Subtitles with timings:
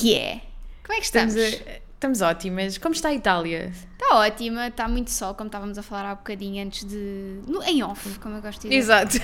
[0.00, 0.40] que é?
[0.84, 1.34] Como é que estamos?
[1.34, 2.78] Estamos, a- estamos ótimas.
[2.78, 3.72] Como está a Itália?
[3.92, 7.40] Está ótima, está muito sol, como estávamos a falar há bocadinho antes de.
[7.46, 8.76] no- em off, como eu gosto de dizer.
[8.78, 9.16] Exato.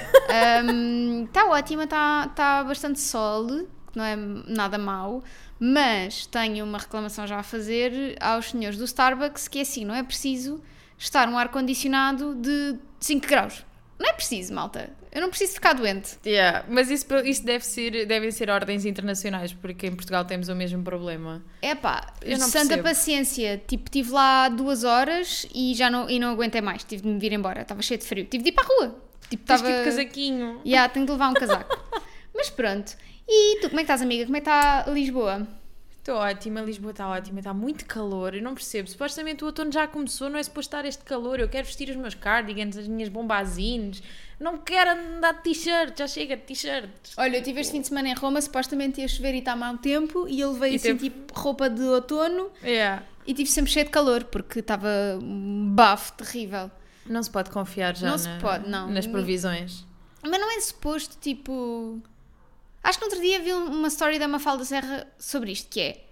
[1.27, 5.23] Está ótima, está tá bastante sol, que não é nada mau,
[5.59, 9.95] mas tenho uma reclamação já a fazer aos senhores do Starbucks que é assim, não
[9.95, 10.61] é preciso
[10.98, 13.64] estar um ar-condicionado de 5 graus.
[13.98, 14.91] Não é preciso, malta.
[15.10, 16.18] Eu não preciso ficar doente.
[16.27, 20.55] Yeah, Mas isso, isso deve ser, devem ser ordens internacionais, porque em Portugal temos o
[20.55, 21.42] mesmo problema.
[21.62, 22.82] É pá, santa percebo.
[22.82, 23.62] paciência.
[23.66, 26.84] Tipo, estive lá duas horas e já não, e não aguentei mais.
[26.84, 27.62] Tive de me vir embora.
[27.62, 28.27] Estava cheio de frio.
[28.27, 29.02] Tive de ir para a rua.
[29.30, 29.70] Tipo, Tens que estava.
[29.70, 30.61] ir de casaquinho.
[30.67, 31.78] Yeah, tenho de levar um casaco.
[32.36, 32.92] Mas pronto.
[33.27, 34.24] E tu, como é que estás, amiga?
[34.27, 35.47] Como é que está Lisboa?
[36.06, 38.88] Estou ótima, Lisboa está ótima, está muito calor, eu não percebo.
[38.88, 41.40] Supostamente o outono já começou, não é suposto estar este calor.
[41.40, 44.00] Eu quero vestir os meus cardigans, as minhas bombazines.
[44.38, 46.88] Não quero andar de t-shirt, já chega de t-shirt.
[47.16, 49.77] Olha, eu tive este fim de semana em Roma, supostamente ia chover e está mau
[49.78, 53.02] tempo, e eu levei E assim, teve- tipo, roupa de outono Yeah.
[53.27, 54.88] e tive sempre cheio de calor, porque estava
[55.20, 56.70] um bafo terrível.
[57.04, 58.88] Não se pode confiar já Não se na- pode, não.
[58.88, 59.84] nas previsões.
[60.22, 62.00] Mas não é suposto, tipo.
[62.89, 66.05] Acho que no outro dia vi uma story da Mafalda Serra sobre isto, que é.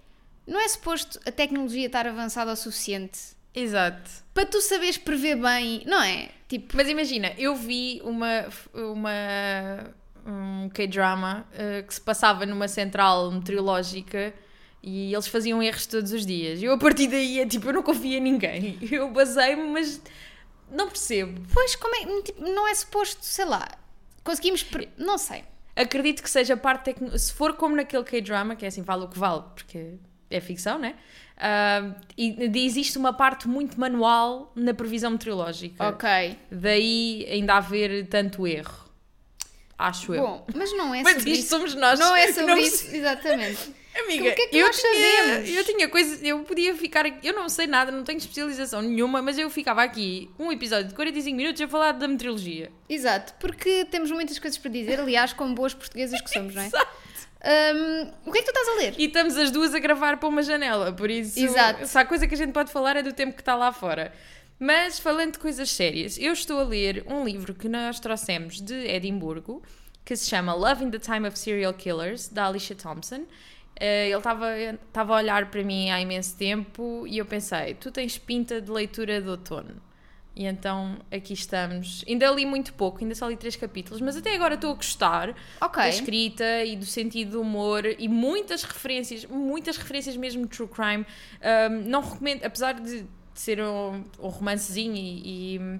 [0.45, 3.19] Não é suposto a tecnologia estar avançada o suficiente
[3.53, 4.11] Exato.
[4.33, 6.29] para tu saberes prever bem, não é?
[6.47, 9.11] Tipo, Mas imagina, eu vi uma, uma
[10.27, 14.33] um K-drama eh, que se passava numa central meteorológica
[14.83, 16.61] e eles faziam erros todos os dias.
[16.61, 18.77] Eu a partir daí é tipo, eu não confio em ninguém.
[18.91, 19.99] Eu basei-me, mas
[20.69, 21.41] não percebo.
[21.53, 22.21] pois, como é.
[22.21, 23.67] Tipo, não é suposto, sei lá.
[24.23, 24.61] Conseguimos.
[24.61, 25.43] pre- Não sei.
[25.75, 27.17] Acredito que seja parte tecno...
[27.17, 29.95] Se for como naquele K-drama, que é assim, vale o que vale, porque
[30.29, 30.95] é ficção, né?
[31.37, 35.89] Ah, e existe uma parte muito manual na previsão meteorológica.
[35.89, 36.09] Ok.
[36.49, 38.85] Daí ainda haver tanto erro.
[39.77, 40.25] Acho eu.
[40.25, 41.49] Bom, mas não é Mas sobre isto isso.
[41.49, 41.99] somos nós.
[41.99, 43.75] Não é sobre Não isso, exatamente.
[43.97, 45.49] Amiga, O que é que eu, nós tinha, sabemos?
[45.49, 49.21] eu tinha coisas, eu podia ficar aqui, eu não sei nada, não tenho especialização nenhuma,
[49.21, 52.71] mas eu ficava aqui um episódio de 45 minutos a falar da meteorologia.
[52.89, 56.65] Exato, porque temos muitas coisas para dizer, aliás, como boas portuguesas que somos, não é?
[56.67, 57.05] Exato.
[57.45, 58.95] Hum, o que é que tu estás a ler?
[58.97, 61.85] E estamos as duas a gravar para uma janela, por isso, Exato.
[61.87, 64.11] se há coisa que a gente pode falar é do tempo que está lá fora.
[64.59, 68.73] Mas falando de coisas sérias, eu estou a ler um livro que nós trouxemos de
[68.87, 69.61] Edimburgo,
[70.03, 73.25] que se chama Love in the Time of Serial Killers, da Alicia Thompson.
[73.77, 78.17] Eh, ele estava a olhar para mim há imenso tempo e eu pensei, tu tens
[78.17, 79.81] pinta de leitura de outono.
[80.35, 82.03] E então aqui estamos.
[82.07, 85.33] Ainda li muito pouco, ainda só li três capítulos, mas até agora estou a gostar
[85.61, 85.81] Ok.
[85.81, 90.67] da escrita e do sentido do humor e muitas referências, muitas referências mesmo de true
[90.67, 91.05] crime.
[91.41, 95.79] Um, não recomendo, apesar de, de ser um, um romancezinho e, e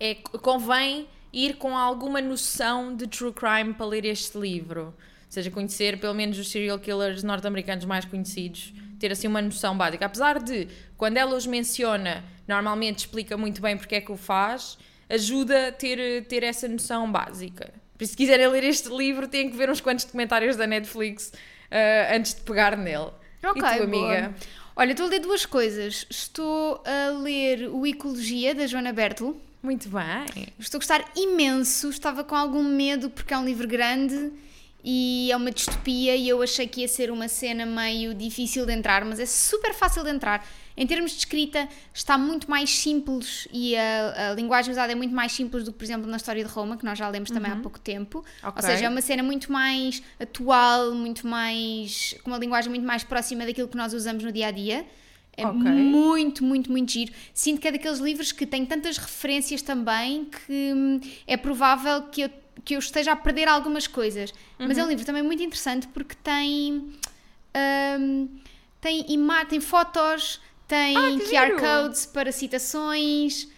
[0.00, 4.92] é, convém ir com alguma noção de true crime para ler este livro.
[5.34, 9.76] Ou seja, conhecer pelo menos os serial killers norte-americanos mais conhecidos, ter assim uma noção
[9.76, 10.06] básica.
[10.06, 14.78] Apesar de, quando ela os menciona, normalmente explica muito bem porque é que o faz,
[15.10, 17.74] ajuda a ter, ter essa noção básica.
[17.98, 21.32] Por isso, se quiserem ler este livro, têm que ver uns quantos documentários da Netflix
[21.68, 23.10] ah, antes de pegar nele.
[23.44, 24.12] Ok, e tu, boa.
[24.14, 24.34] amiga?
[24.76, 26.06] Olha, estou a ler duas coisas.
[26.08, 29.36] Estou a ler o Ecologia, da Joana Bertel.
[29.60, 30.46] Muito bem.
[30.60, 31.88] Estou a gostar imenso.
[31.88, 34.32] Estava com algum medo porque é um livro grande
[34.86, 38.72] e é uma distopia e eu achei que ia ser uma cena meio difícil de
[38.74, 40.46] entrar, mas é super fácil de entrar.
[40.76, 45.14] Em termos de escrita, está muito mais simples e a, a linguagem usada é muito
[45.14, 47.50] mais simples do que, por exemplo, na história de Roma, que nós já lemos também
[47.50, 48.24] há pouco tempo.
[48.42, 48.52] Ok.
[48.56, 52.14] Ou seja, é uma cena muito mais atual, muito mais.
[52.22, 54.84] com uma linguagem muito mais próxima daquilo que nós usamos no dia a dia.
[55.36, 55.62] É Ok.
[55.62, 57.12] muito, muito, muito giro.
[57.32, 62.22] Sinto que é daqueles livros que tem tantas referências também que hum, é provável que
[62.22, 62.30] eu,
[62.64, 64.32] que eu esteja a perder algumas coisas.
[64.58, 64.86] Mas é Uhum.
[64.86, 66.92] um livro também muito interessante porque tem.
[68.00, 68.28] hum,
[68.80, 73.48] tem, ima- tem fotos, tem Ah, QR codes para citações,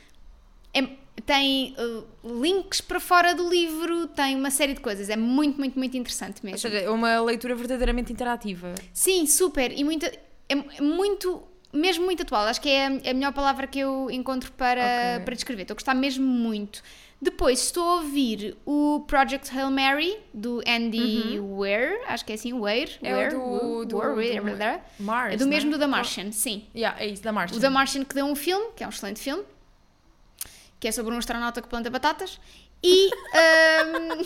[0.72, 0.88] é-
[1.25, 2.06] tem uh,
[2.43, 5.08] links para fora do livro, tem uma série de coisas.
[5.10, 6.58] É muito, muito, muito interessante Ou mesmo.
[6.58, 8.72] seja, é uma leitura verdadeiramente interativa.
[8.93, 9.72] Sim, super.
[9.76, 12.43] E muito, é, é muito, mesmo muito atual.
[12.46, 14.81] Acho que é a, a melhor palavra que eu encontro para,
[15.16, 15.25] Ok.
[15.25, 15.62] para descrever.
[15.62, 16.82] Estou a gostar mesmo muito.
[17.20, 21.98] Depois estou a ouvir o Project Hail Mary, do Andy Weir.
[22.06, 22.90] Acho que é assim, Weir.
[23.02, 23.08] Uhum.
[23.08, 24.80] É Weir, do- Weir, do- Weir, do Weir.
[25.00, 26.66] Mars, É do mesmo não do The Martian, sim.
[26.74, 27.56] Yeah, é isso, da Martian.
[27.56, 29.44] O The Martian que deu um filme, que é um excelente filme,
[30.78, 32.38] que é sobre um astronauta que planta batatas.
[32.82, 33.08] E.
[33.34, 34.22] ahm,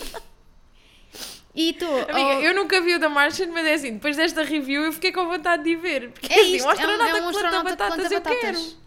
[1.55, 1.89] e estou.
[2.09, 5.11] Amiga, eu nunca vi o The Martian, mas é assim, depois desta review eu fiquei
[5.13, 6.11] com vontade de ir ver.
[6.11, 7.95] Porque É assim, isto, um astronauta, é um, é um que planta astronauta que batatas,
[8.09, 8.41] planta eu batatas.
[8.67, 8.81] quero.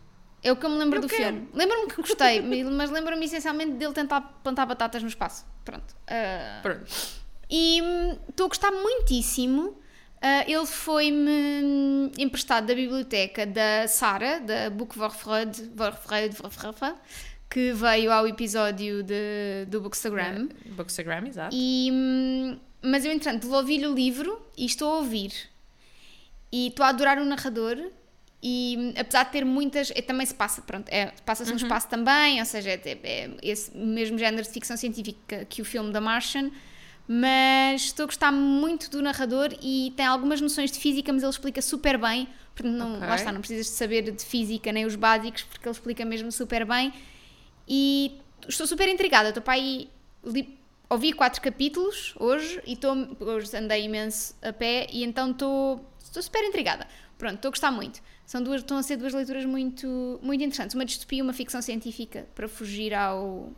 [0.45, 1.23] É o que eu me lembro Eu do quero.
[1.37, 1.49] filme.
[1.55, 5.45] Lembro-me que gostei, mas lembro-me essencialmente dele tentar plantar batatas no espaço.
[5.65, 5.97] Pronto.
[6.07, 6.85] Ah, Pronto.
[7.51, 9.77] E hum, estou a gostar muitíssimo.
[10.21, 16.95] Ah, ele foi-me emprestado da biblioteca da Sara, da Book Vorfreud, Vorfreud, Vorfreud,
[17.51, 20.49] que veio ao episódio de, do Bookstagram.
[20.77, 21.55] Bookstagram, exato.
[21.57, 25.33] E, hum, mas eu, entretanto, devolvi-lhe o livro e estou a ouvir.
[26.53, 27.77] E estou a adorar o narrador.
[28.47, 29.91] E hum, apesar de ter muitas.
[29.95, 33.75] É, também se passa, pronto, é, passa-se um espaço também, ou seja, é, é esse
[33.75, 36.51] mesmo género de ficção científica que o filme da Martian.
[37.09, 41.31] Mas estou a gostar muito do narrador e tem algumas noções de física, mas ele
[41.31, 42.29] explica super bem.
[42.55, 43.09] Portanto, não, Ok.
[43.09, 46.31] lá está, não precisas de saber de física nem os básicos, porque ele explica mesmo
[46.31, 46.93] super bem.
[47.67, 48.13] E
[48.47, 49.31] estou super intrigada.
[49.31, 49.89] Estou para aí.
[50.23, 50.59] Li,
[50.89, 52.95] ouvi quatro capítulos hoje e estou.
[53.21, 55.85] Hoje andei imenso a pé e então estou.
[56.03, 56.87] Estou super intrigada.
[57.19, 58.01] Pronto, estou a gostar muito.
[58.27, 60.75] São duas, estão a ser duas leituras muito, muito interessantes.
[60.75, 63.53] Uma distopia e uma ficção científica para fugir ao,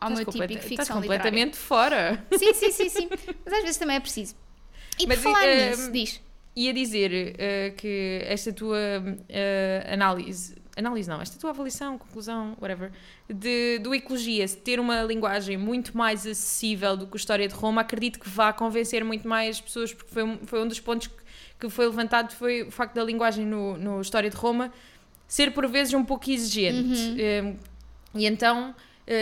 [0.00, 1.22] ao Estás meu típico estás ficção literária.
[1.22, 2.24] completamente fora.
[2.36, 3.08] Sim, sim, sim, sim.
[3.44, 4.34] Mas às vezes também é preciso.
[4.98, 6.20] E Mas, por falar eh, nisso, diz.
[6.54, 8.78] Ia dizer eh, que esta tua
[9.28, 12.90] eh, análise, análise não, esta tua avaliação, conclusão, whatever,
[13.28, 17.80] de, do Ecologia ter uma linguagem muito mais acessível do que o História de Roma,
[17.82, 21.14] acredito que vá convencer muito mais pessoas, porque foi um, foi um dos pontos que,
[21.60, 24.72] que foi levantado, foi o facto da linguagem no, no História de Roma
[25.28, 26.88] ser por vezes um pouco exigente.
[27.20, 27.54] Eh,
[28.14, 28.74] e então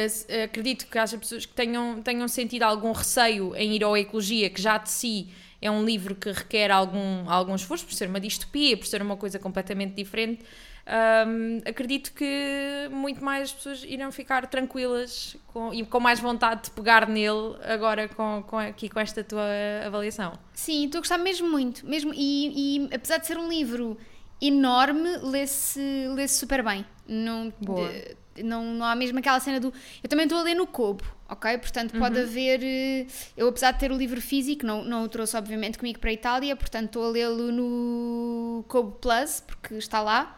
[0.09, 4.49] se- acredito que haja pessoas que tenham, tenham sentido algum receio em ir ao Ecologia,
[4.51, 5.29] que já de si
[5.61, 9.17] é um livro que requer algum, algum esforço, por ser uma distopia, por ser uma
[9.17, 10.43] coisa completamente diferente.
[10.91, 16.71] Ahm, acredito que muito mais pessoas irão ficar tranquilas com, e com mais vontade de
[16.71, 19.45] pegar nele agora com, com, aqui com esta tua
[19.85, 20.33] avaliação.
[20.55, 21.87] Sim, estou a gostar mesmo muito.
[21.87, 23.99] Mesmo, e, e apesar de ser um livro
[24.41, 25.81] enorme, lê-se
[26.15, 26.87] lê super bem.
[27.07, 27.87] Não, Boa.
[27.89, 29.73] de- não, não há mesmo aquela cena do.
[30.03, 31.59] Eu também estou a ler no Kobo, ok?
[31.59, 32.61] Portanto, pode haver.
[32.63, 33.07] eh,
[33.37, 36.13] Eu, apesar de ter o livro físico, não, não o trouxe, obviamente, comigo para a
[36.15, 40.37] Itália, portanto, estou a lê-lo no Kobo Plus, porque está lá.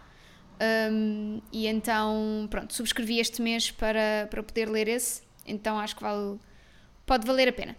[0.61, 5.23] Um, e então, pronto, subscrevi este mês para, para poder ler esse.
[5.47, 6.39] Então acho que vale,
[7.07, 7.77] pode valer a pena.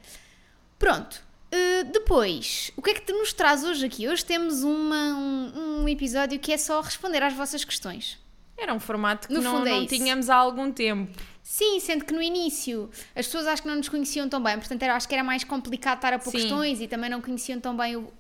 [0.80, 1.24] Pronto.
[1.54, 4.08] Uh, depois, o que é que nos traz hoje aqui?
[4.08, 8.18] Hoje temos uma, um, um episódio que é só responder às vossas questões.
[8.58, 11.12] Era um formato que No não, fundo é não tínhamos há algum tempo.
[11.44, 14.82] Sim, sendo que no início as pessoas acho que não nos conheciam tão bem, portanto
[14.84, 16.38] era, acho que era mais complicado estar a pôr Sim.
[16.38, 18.12] questões e também não conheciam tão bem o, o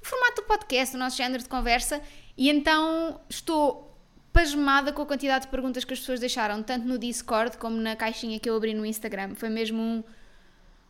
[0.00, 2.00] formato do podcast, o nosso género de conversa,
[2.36, 3.87] e então estou
[4.32, 7.96] pasmada com a quantidade de perguntas que as pessoas deixaram, tanto no Discord como na
[7.96, 9.34] caixinha que eu abri no Instagram.
[9.34, 10.04] Foi mesmo um.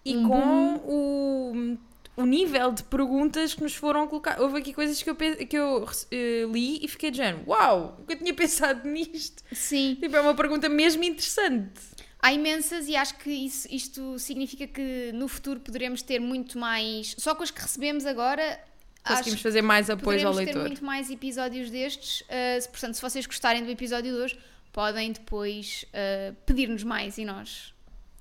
[0.04, 1.78] E Um com o,
[2.16, 4.40] o nível de perguntas que nos foram colocar.
[4.40, 8.16] Houve aqui coisas que eu, que eu eh, li e fiquei de género, uau, nunca
[8.16, 9.42] tinha pensado nisto.
[9.52, 11.80] Sim, Tipo, é uma pergunta mesmo interessante.
[12.22, 17.14] há imensas e acho que isso, isto significa que no futuro poderemos ter muito mais.
[17.18, 18.58] Só com as que recebemos agora.
[19.06, 20.62] Conseguimos acho fazer mais apoio ao Poderemos ter leitor.
[20.62, 22.20] muito mais episódios destes.
[22.22, 24.38] uh, portanto, se vocês gostarem do episódio de hoje,
[24.72, 27.72] podem depois uh, pedir-nos mais e nós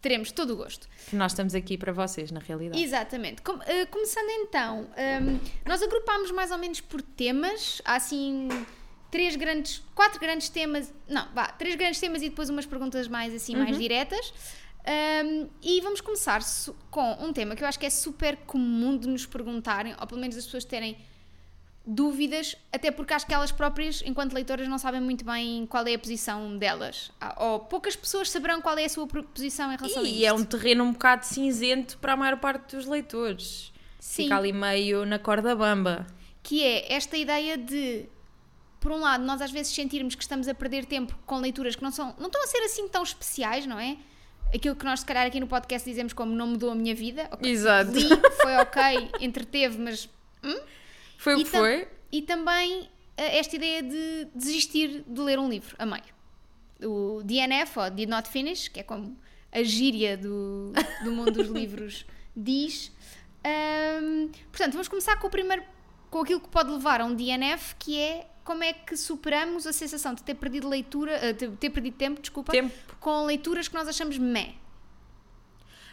[0.01, 0.87] teremos todo o gosto.
[1.11, 2.81] Nós estamos aqui para vocês, na realidade.
[2.81, 3.41] Exatamente.
[3.41, 7.81] Com- uh, começando então, um, nós agrupámos mais ou menos por temas.
[7.83, 8.47] Há assim
[9.11, 10.93] três grandes, quatro grandes temas.
[11.09, 14.33] Não, vá, três grandes temas e depois umas perguntas mais assim, mais diretas.
[14.87, 16.39] Um, e vamos começar
[16.89, 20.21] com um tema que eu acho que é super comum de nos perguntarem, ou pelo
[20.21, 20.97] menos as pessoas terem
[21.85, 25.93] dúvidas, até porque acho que elas próprias, enquanto leitoras, não sabem muito bem qual é
[25.93, 27.11] a posição delas.
[27.19, 30.17] Ah, Ou poucas pessoas saberão qual é a sua posição em relação a isto.
[30.17, 33.71] E é um terreno um bocado cinzento para a maior parte dos leitores.
[33.99, 34.23] Sim.
[34.23, 36.07] Fica ali meio na corda bamba.
[36.43, 38.05] que é esta ideia de
[38.79, 41.83] por um lado nós às vezes sentirmos que estamos a perder tempo com leituras que
[41.83, 43.97] não são não estão a ser assim tão especiais não é
[44.53, 47.27] aquilo que nós se calhar aqui no podcast dizemos como não mudou a minha vida
[47.31, 47.91] Ok, Exato.
[47.91, 48.07] li
[48.41, 50.09] foi ok entreteve mas
[51.17, 51.87] Foi o que foi.
[52.11, 56.03] e também eh, esta ideia de desistir de ler um livro a meio
[56.83, 59.17] o DNF ou Did Not Finish que é como
[59.51, 60.71] a gíria do,
[61.03, 62.91] do mundo dos livros diz
[63.43, 65.63] Ahm, portanto vamos começar com o primeiro
[66.09, 69.73] com aquilo que pode levar a um DNF que é como é que superamos a
[69.73, 72.73] sensação de ter perdido leitura eh, de ter perdido tempo desculpa Tempo.
[72.97, 74.53] com leituras que nós achamos meh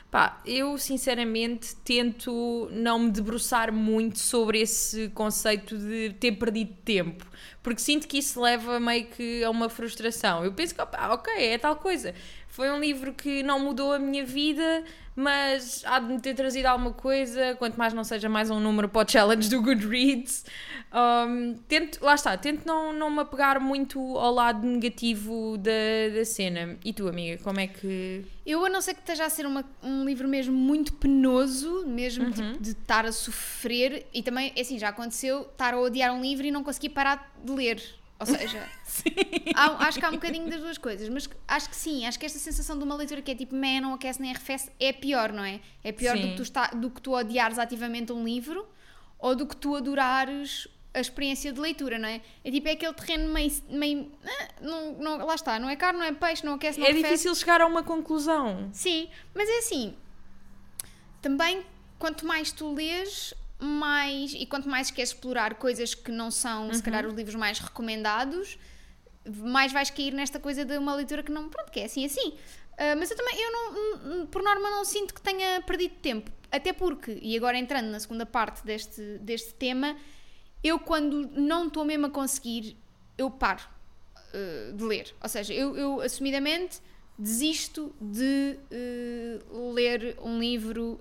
[0.08, 7.26] Pá, eu sinceramente tento não me debruçar muito sobre esse conceito de ter perdido tempo,
[7.61, 10.44] porque sinto que isso leva meio que a uma frustração.
[10.44, 12.14] Eu penso que, opá, ok, é tal coisa.
[12.54, 14.84] Foi um livro que não mudou a minha vida,
[15.16, 18.88] mas há de me ter trazido alguma coisa, quanto mais não seja mais um número
[18.88, 20.46] para o challenge do Goodreads.
[20.92, 26.25] Um, tento, lá está, tento não, não me apegar muito ao lado negativo da, da
[26.25, 26.78] cena.
[26.84, 28.25] E tu, amiga, como é que.
[28.46, 32.26] Eu, a não ser que esteja a ser uma, um livro mesmo muito penoso, mesmo
[32.26, 32.30] Uhum.
[32.30, 36.23] tipo, de estar a sofrer, e também, é assim, já aconteceu estar a odiar um
[36.23, 37.82] livro e não conseguir parar de ler.
[38.21, 38.68] Ou seja,
[39.54, 42.25] há- acho que há um bocadinho das duas coisas, mas acho que sim, acho que
[42.25, 45.33] esta sensação de uma leitura que é tipo, man, não aquece nem arrefece, é pior,
[45.33, 45.61] não é?
[45.83, 48.66] É pior do que, tu está, do que tu odiares ativamente um livro
[49.18, 52.21] ou do que tu adorares a experiência de leitura, não é?
[52.44, 53.52] É tipo, é aquele terreno meio.
[53.68, 56.87] meio ah, não, não, lá está, não é carne, não é peixe, não aquece, não
[56.87, 57.14] É arrefece.
[57.14, 58.71] difícil chegar a uma conclusão.
[58.73, 59.94] Sim, mas é assim.
[61.21, 61.64] Também,
[61.99, 64.34] quanto mais tu lês, mais.
[64.34, 68.58] E quanto mais queres explorar coisas que não são, se calhar, os livros mais recomendados,
[69.26, 71.49] mais vais cair nesta coisa de uma leitura que não.
[71.49, 72.34] Pronto, que é assim, assim.
[72.76, 76.30] Ah, mas eu também, eu não, hum, por norma, não sinto que tenha perdido tempo.
[76.50, 79.96] Até porque, e agora entrando na segunda parte deste, deste tema,
[80.62, 82.76] eu quando não estou mesmo a conseguir,
[83.16, 83.62] eu paro
[84.18, 85.14] uh, de ler.
[85.20, 86.80] Ou seja, eu, eu assumidamente
[87.16, 88.59] desisto de
[89.52, 91.00] uh, ler um livro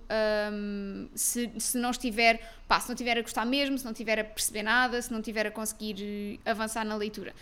[0.52, 4.20] um, se, se não estiver, pá, se não estiver a gostar mesmo, se não estiver
[4.20, 7.34] a perceber nada, se não estiver a conseguir uh, avançar na leitura.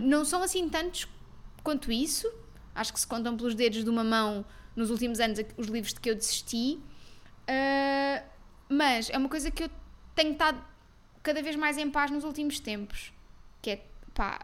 [0.00, 1.06] Não são assim tantos
[1.62, 2.30] quanto isso.
[2.74, 4.44] Acho que se contam pelos dedos de uma mão
[4.74, 6.78] nos últimos anos os livros de que eu desisti.
[7.48, 8.24] Uh,
[8.68, 9.70] mas é uma coisa que eu
[10.14, 10.62] tenho estado
[11.22, 13.12] cada vez mais em paz nos últimos tempos.
[13.62, 14.40] Que é, pá.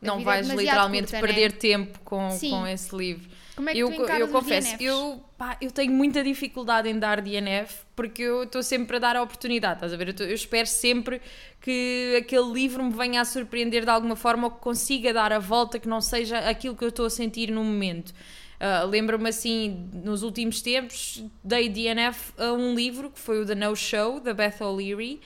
[0.00, 1.26] Não é vais literalmente curta, né?
[1.26, 2.50] perder tempo com, Sim.
[2.50, 3.28] com esse livro.
[3.56, 7.22] Como é que eu, tu eu confesso, eu, pá, eu tenho muita dificuldade em dar
[7.22, 10.08] DNF porque eu estou sempre a dar a oportunidade, estás a ver?
[10.08, 11.22] Eu, tô- eu espero sempre
[11.62, 15.38] que aquele livro me venha a surpreender de alguma forma ou que consiga dar a
[15.38, 18.12] volta que não seja aquilo que eu estou a sentir no momento.
[18.60, 23.54] Ah, Lembro-me assim, nos últimos tempos, dei DNF a um livro que foi o The
[23.54, 25.18] No Show, da Beth O'Leary,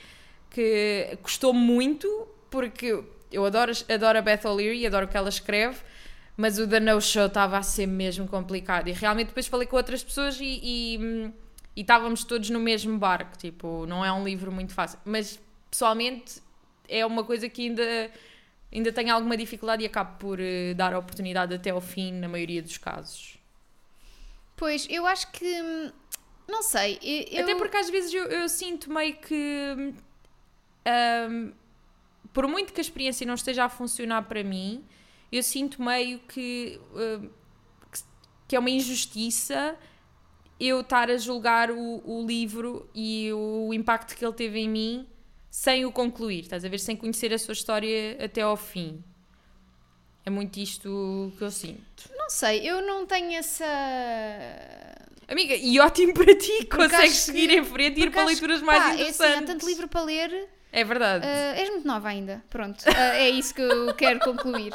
[0.49, 2.07] que custou muito
[2.49, 3.01] porque
[3.31, 5.77] eu adoro, adoro a Beth O'Leary, adoro o que ela escreve,
[6.37, 8.87] mas o The No Show estava a ser mesmo complicado.
[8.87, 11.31] E realmente depois falei com outras pessoas e, e,
[11.75, 13.37] e estávamos todos no mesmo barco.
[13.37, 14.99] Tipo, não é um livro muito fácil.
[15.05, 16.41] Mas pessoalmente
[16.89, 18.11] é uma coisa que ainda,
[18.73, 22.27] ainda tenho alguma dificuldade e acabo por eh, dar a oportunidade até ao fim, na
[22.27, 23.37] maioria dos casos.
[24.55, 25.91] Pois, eu acho que.
[26.47, 26.99] Não sei.
[27.31, 29.93] eu- Até porque às vezes eu, eu sinto meio que.
[31.29, 31.51] hum,
[32.33, 34.83] por muito que a experiência não esteja a funcionar para mim,
[35.31, 37.29] eu sinto meio que, hum,
[37.91, 37.99] que,
[38.49, 39.75] que é uma injustiça
[40.59, 45.07] eu estar a julgar o, o livro e o impacto que ele teve em mim
[45.49, 46.79] sem o concluir, estás a ver?
[46.79, 49.03] Sem conhecer a sua história até ao fim.
[50.25, 52.09] É muito isto que eu sinto.
[52.15, 53.65] Não sei, eu não tenho essa.
[55.27, 58.59] Amiga, e ótimo para ti, Porque consegues seguir que- em frente e ir para leituras
[58.59, 59.21] que, mais pá, É interessantes.
[59.33, 60.49] assim, há tanto livro para ler.
[60.71, 61.25] É verdade.
[61.25, 62.43] ah, és muito nova ainda.
[62.49, 62.83] Pronto.
[62.87, 64.71] Ah, é isso que eu quero concluir.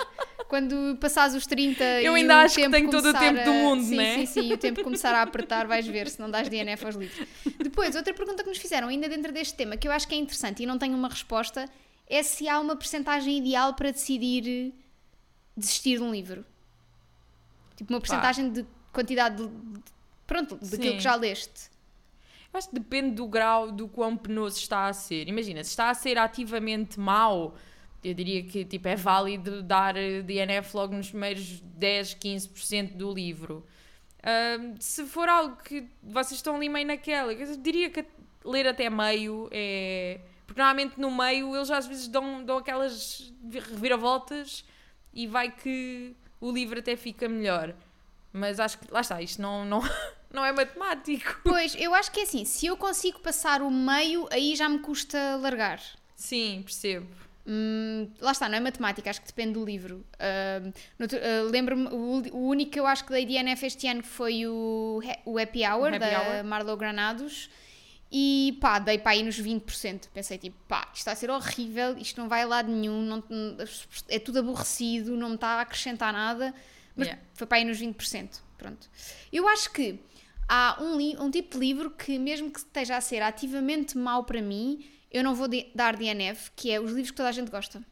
[0.48, 3.50] Quando passares os 30 Eu e ainda o acho que tenho todo o tempo do
[3.50, 4.14] a- mundo, sim, né?
[4.18, 6.94] Sim, sim, e o tempo começar a apertar, vais ver se não dás DNF aos
[6.94, 7.26] livros.
[7.58, 10.18] Depois, outra pergunta que nos fizeram, ainda dentro deste tema, que eu acho que é
[10.18, 11.68] interessante e não tenho uma resposta,
[12.08, 14.72] é se há uma percentagem ideal para decidir
[15.56, 16.44] desistir de um livro.
[17.74, 19.50] Tipo, uma percentagem de quantidade de,
[20.26, 20.96] pronto, daquilo Sim.
[20.96, 21.70] que já leste.
[22.56, 25.28] Acho que depende do grau do quão penoso está a ser.
[25.28, 27.54] Imagina, se está a ser ativamente mau,
[28.02, 33.12] eu diria que tipo, é válido dar eh, DNF logo nos primeiros 10, 15% do
[33.12, 33.66] livro.
[34.22, 38.04] Ahm, se for algo que vocês estão ali meio naquela, eu diria que
[38.44, 40.20] ler até meio é.
[40.46, 43.32] Porque normalmente no meio eles às vezes dão, dão aquelas
[43.70, 44.64] reviravoltas
[45.12, 47.74] e vai que o livro até fica melhor.
[48.32, 49.80] Mas acho que, lá está, isto não, não,
[50.36, 51.40] não é matemático.
[51.42, 54.78] Pois, eu acho que é assim, se eu consigo passar o meio, aí já me
[54.78, 55.80] custa largar.
[56.14, 57.08] Sim, percebo.
[57.48, 60.04] Hum, lá está, não é matemática, acho que depende do livro.
[61.00, 64.46] Outro- ah, Lembro-me, o, o único que eu acho que dei DNF este ano foi
[64.46, 66.44] o, o Happy Hour, Happy da Hour.
[66.44, 67.48] Marlo Granados.
[68.10, 70.08] E pá, dei para aí nos 20%.
[70.14, 73.22] Pensei tipo, pá, isto está a ser horrível, isto não vai a lado nenhum, não-
[74.08, 76.54] é tudo aborrecido, não me está a acrescentar nada.
[76.94, 77.22] Mas Yeah.
[77.34, 78.40] foi para aí nos 20%.
[78.56, 78.88] Pronto.
[79.32, 79.98] Eu acho que
[80.48, 84.40] há um, um tipo de livro que, mesmo que esteja a ser ativamente mau para
[84.42, 87.50] mim, eu não vou de- dar DNF, que é os livros que toda a gente
[87.50, 87.82] gosta.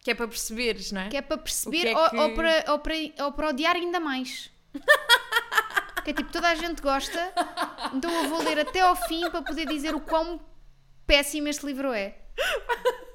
[0.00, 1.08] Que é para perceberes, não é?
[1.08, 3.98] Que é para perceber é ou, que- ou para, ou, para, ou para odiar ainda
[4.00, 4.50] mais.
[6.04, 7.32] que é tipo, toda a gente gosta,
[7.94, 10.38] então eu vou ler até ao fim para poder dizer o quão
[11.06, 12.18] péssimo este livro é.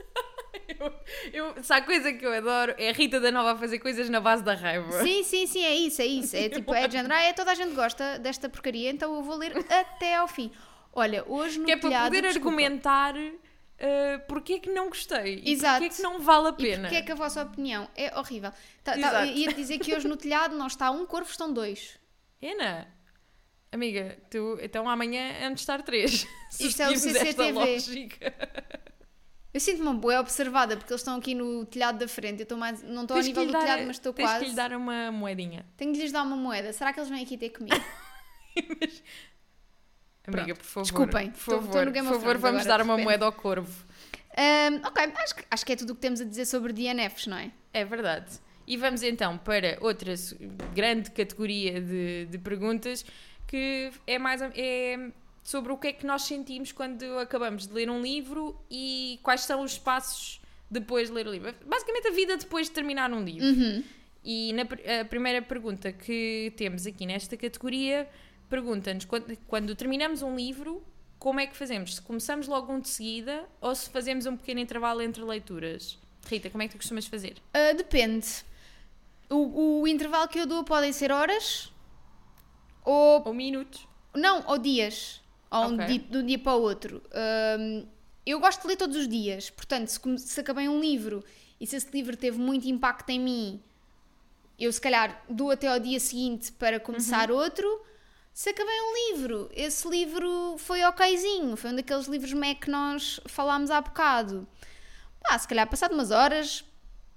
[0.79, 0.93] Eu,
[1.55, 4.09] eu, se há coisa que eu adoro é a Rita da Nova a fazer coisas
[4.09, 5.03] na base da raiva.
[5.03, 6.36] Sim, sim, sim, é isso, é isso.
[6.36, 9.21] É tipo, é de género, ah, é, toda a gente gosta desta porcaria, então eu
[9.24, 10.51] vou ler até ao fim.
[10.93, 14.89] Olha, hoje no Que é para telhado, poder desculpa, argumentar uh, porque é que não
[14.89, 15.79] gostei e Exato.
[15.79, 16.81] porque é que não vale a E pena.
[16.81, 18.51] porque é que a vossa opinião é horrível.
[18.83, 21.98] Tá, tá, ia dizer que hoje no telhado não está um corvo, estão dois.
[22.41, 22.88] Ana,
[23.71, 26.27] amiga, tu, então amanhã é de estar três.
[26.59, 28.09] Isto é o CCTV.
[29.53, 32.39] Eu sinto-me boa observada porque eles estão aqui no telhado da frente.
[32.39, 34.44] Eu estou mais, não estou ao que nível do dar- telhado, mas estou quase.
[34.44, 35.65] que lhe dar uma moedinha.
[35.75, 36.72] Tenho de lhes dar uma moeda.
[36.72, 37.75] Será que eles vêm aqui ter comigo?
[40.27, 40.84] Amiga, por favor.
[40.84, 43.86] Desculpem, por favor, no Game por favor vamos agora, dar uma moeda ao corvo.
[44.38, 47.25] Ahm, ok, acho, que- acho que é tudo o que temos a dizer sobre DNFs,
[47.25, 47.51] não é?
[47.74, 48.39] É verdade.
[48.68, 50.13] E vamos então para outra
[50.75, 53.03] grande categoria de, de perguntas
[53.48, 55.10] que é mais é
[55.50, 59.41] sobre o que é que nós sentimos quando acabamos de ler um livro e quais
[59.41, 60.39] são os passos
[60.70, 61.51] depois de ler o livro.
[61.65, 63.48] Basicamente a vida depois de terminar um livro.
[63.48, 63.84] Uhum.
[64.24, 64.62] E na
[65.01, 68.08] a primeira pergunta que temos aqui nesta categoria
[68.48, 70.84] pergunta-nos quando, quando terminamos um livro,
[71.18, 71.96] como é que fazemos?
[71.96, 75.98] Se começamos logo um de seguida ou se fazemos um pequeno intervalo entre leituras?
[76.27, 77.38] Rita, como é que tu costumas fazer?
[77.56, 78.27] Ah, depende.
[79.27, 81.74] O, o intervalo que eu dou podem ser horas
[82.86, 83.24] ou.
[83.25, 83.88] Ou minutos?
[84.13, 85.18] Não, ou dias.
[85.51, 85.86] Ou um Ok.
[85.88, 87.01] di- de um dia para o outro.
[87.12, 87.86] Ahm,
[88.25, 89.50] eu gosto de ler todos os dias.
[89.50, 91.24] Portanto, se, se acabei um livro
[91.60, 93.62] e se esse livro teve muito impacto em mim,
[94.60, 97.82] eu se calhar dou até ao dia seguinte para começar outro.
[98.34, 103.20] Se acabei um livro, esse livro foi okzinho, foi um daqueles livros meh que nós
[103.25, 104.48] falámos há bocado.
[105.22, 106.63] Pá, se calhar passado umas horas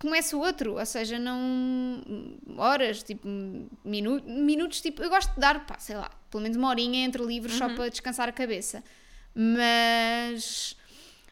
[0.00, 2.02] começa o outro, ou seja, não
[2.56, 3.28] horas, tipo
[3.84, 7.22] minu minutos, tipo, eu gosto de dar, pá, sei lá, pelo menos uma horinha entre
[7.24, 8.82] livros só para descansar a cabeça.
[9.34, 10.76] Mas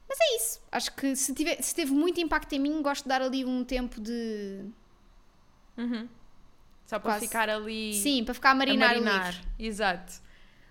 [0.08, 0.60] mas é isso.
[0.72, 3.64] Acho que se, tiver, se teve muito impacto em mim, gosto de dar ali um
[3.64, 4.64] tempo de
[5.76, 6.08] Uhum.
[6.84, 7.26] Só para Quase.
[7.26, 9.32] ficar ali sim, para ficar a a marinar, o marinar.
[9.32, 9.46] livro.
[9.58, 10.12] Exato.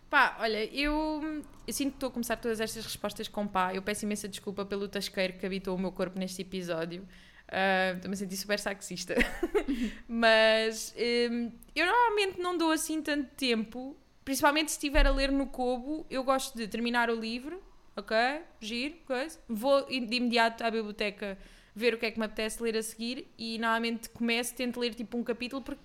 [0.10, 3.74] Pá, olha, eu, eu sinto que estou a começar todas estas respostas com pá.
[3.74, 7.08] Eu peço imensa desculpa pelo tasqueiro que habitou o meu corpo neste episódio.
[7.48, 9.16] Ah, Estou-me a sentir super sexista.
[10.08, 10.94] Mas
[11.32, 13.96] hum, eu normalmente não dou assim tanto tempo,
[14.30, 16.06] principalmente se estiver a ler no Kobo.
[16.08, 17.60] Eu gosto de terminar o livro,
[17.96, 18.16] ok?
[18.62, 19.40] Giro, coisa.
[19.50, 21.36] Vou de imediato à biblioteca
[21.74, 24.94] ver o que é que me apetece ler a seguir e normalmente começo, tento ler
[24.94, 25.82] tipo um capítulo porque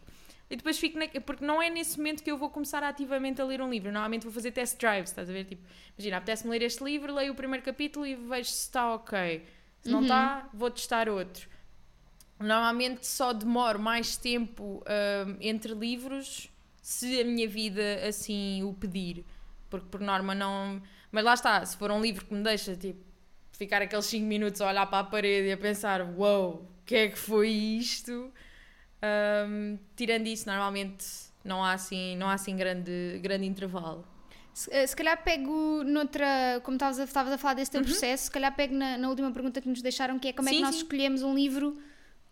[0.50, 1.08] e depois fico na...
[1.22, 3.90] porque não é nesse momento que eu vou começar ativamente a ler um livro.
[3.90, 5.46] Normalmente vou fazer test drives, estás a ver?
[5.46, 5.62] Tipo,
[5.96, 9.42] imagina, apetece-me ler este livro, leio o primeiro capítulo e vejo se está ok.
[9.80, 11.48] Se não está, vou testar outro.
[12.38, 14.84] Normalmente só demoro mais tempo
[15.26, 16.50] hum, entre livros
[16.84, 19.24] se a minha vida assim o pedir.
[19.70, 20.82] Porque por norma não.
[21.10, 23.00] Mas lá está, se for um livro que me deixa tipo
[23.52, 26.68] ficar aqueles 5 minutos a olhar para a parede e a pensar, uau, wow, o
[26.84, 28.30] que é que foi isto?
[29.48, 31.04] Hum, tirando isso, normalmente
[31.44, 34.04] não há assim, não há assim grande, grande intervalo.
[34.52, 37.86] Se, eh, se calhar pego noutra, como estavas a, estavas a falar desse teu Uhum.
[37.86, 40.52] processo, se calhar pego na, na última pergunta que nos deixaram, que é como é
[40.52, 40.82] Sim, que nós sim.
[40.82, 41.76] escolhemos um livro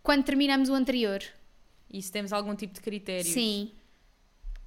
[0.02, 1.22] quando terminamos o anterior.
[1.90, 3.24] E se temos algum tipo de critério.
[3.24, 3.70] Sim.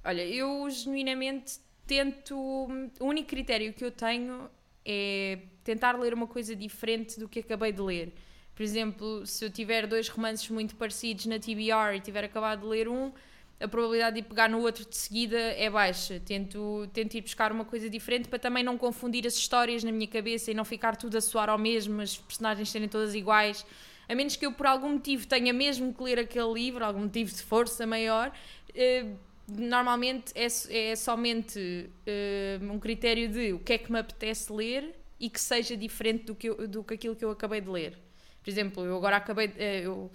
[0.06, 2.36] Olha, eu genuinamente tento.
[2.36, 4.48] O único critério que eu tenho
[4.84, 8.14] é tentar ler uma coisa diferente do que acabei de ler.
[8.54, 12.66] Por exemplo, se eu tiver dois romances muito parecidos na TBR e tiver acabado de
[12.68, 13.10] ler um,
[13.58, 16.20] a probabilidade de pegar no outro de seguida é baixa.
[16.24, 20.06] Tento, tento ir buscar uma coisa diferente para também não confundir as histórias na minha
[20.06, 23.66] cabeça e não ficar tudo a soar ao mesmo, as personagens serem todas iguais.
[24.08, 27.34] A menos que eu, por algum motivo, tenha mesmo que ler aquele livro, algum motivo
[27.34, 28.32] de força maior,
[28.72, 29.04] eh,
[29.48, 30.46] normalmente é,
[30.90, 35.40] é somente eh, um critério de o que é que me apetece ler e que
[35.40, 37.96] seja diferente do que, eu- do que aquilo que eu acabei de ler.
[38.42, 40.10] Por exemplo, eu agora acabei, de- eh, eu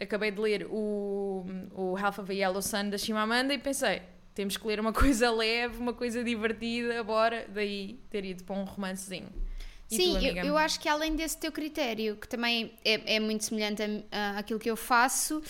[0.00, 1.44] acabei de ler o,
[1.74, 4.02] o Half of a Yellow Sun da Chimamanda e pensei,
[4.34, 8.64] temos que ler uma coisa leve, uma coisa divertida, bora, daí ter ido para um
[8.64, 9.28] romancezinho.
[9.90, 13.20] E Sim, tu, eu, eu acho que além desse teu critério, que também é, é
[13.20, 13.82] muito semelhante
[14.36, 15.40] àquilo que eu faço,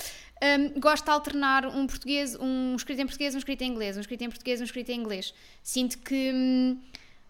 [0.43, 4.01] hum, gosto de alternar um português, um escrito em português, um escrito em inglês, um
[4.01, 5.35] escrito em português, um escrito em inglês.
[5.63, 6.79] Sinto que hum,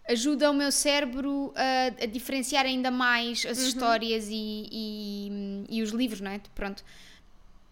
[0.07, 5.91] ajuda o meu cérebro a, a diferenciar ainda mais as histórias e, e, e os
[5.91, 6.41] livros, não é?
[6.55, 6.83] Pronto.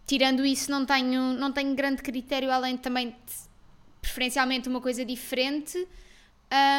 [0.05, 3.15] Tirando isso, não tenho, não tenho grande critério além de também de,
[4.01, 5.87] preferencialmente uma coisa diferente.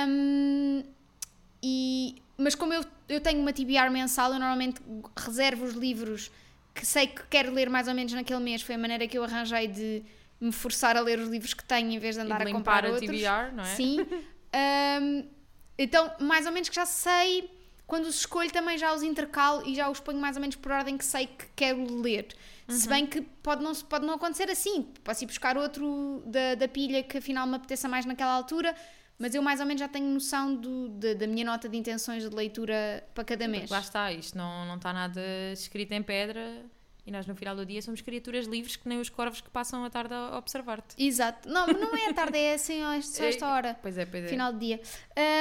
[0.08, 0.84] Hum,
[1.62, 4.80] e, mas como eu, eu tenho uma TBR mensal, eu normalmente
[5.16, 6.30] reservo os livros
[6.76, 8.62] que sei que quero ler mais ou menos naquele mês.
[8.62, 10.02] Foi a maneira que eu arranjei de
[10.40, 12.84] me forçar a ler os livros que tenho em vez de andar de a comprar
[12.84, 13.10] a outros.
[13.10, 13.74] TBR, não é?
[13.74, 14.06] Sim.
[15.00, 15.24] Hum,
[15.78, 17.50] então, mais ou menos que já sei
[17.86, 20.72] quando os escolho também já os intercalo e já os ponho mais ou menos por
[20.72, 22.28] ordem que sei que quero ler.
[22.68, 22.74] Uhum.
[22.74, 24.88] Se bem que pode não, pode não acontecer assim.
[25.04, 28.74] Posso ir buscar outro da, da pilha que afinal me apeteça mais naquela altura,
[29.18, 32.28] mas eu mais ou menos já tenho noção do, de, da minha nota de intenções
[32.28, 33.70] de leitura para cada mês.
[33.70, 35.20] Lá está, isto não, não está nada
[35.52, 36.64] escrito em pedra
[37.06, 39.84] e nós no final do dia somos criaturas livres que nem os corvos que passam
[39.84, 41.02] a tarde a observar-te.
[41.02, 41.48] Exato.
[41.48, 43.78] Não, não é a tarde, é assim só esta hora.
[43.80, 44.28] Pois é, pois é.
[44.28, 44.80] Final do dia.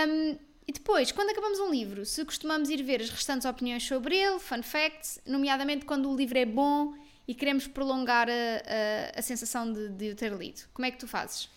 [0.07, 4.15] Um, e depois, quando acabamos um livro, se costumamos ir ver as restantes opiniões sobre
[4.15, 6.93] ele, fun facts, nomeadamente quando o livro é bom
[7.27, 10.61] e queremos prolongar a, a, a sensação de, de o ter lido.
[10.71, 11.49] Como é que tu fazes?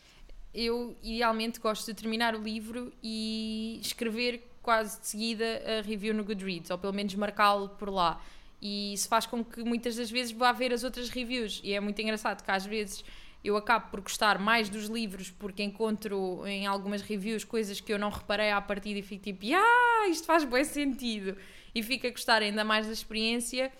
[0.54, 6.24] Eu, idealmente, gosto de terminar o livro e escrever quase de seguida a review no
[6.24, 8.20] Goodreads, ou pelo menos marcá-lo por lá.
[8.60, 11.60] E isso faz com que muitas das vezes vá ver as outras reviews.
[11.62, 13.04] E é muito engraçado que às vezes
[13.42, 17.98] eu acabo por gostar mais dos livros porque encontro em algumas reviews coisas que eu
[17.98, 21.36] não reparei à partida e fico tipo, ah, isto faz bom sentido.
[21.74, 23.72] E fico a gostar ainda mais da experiência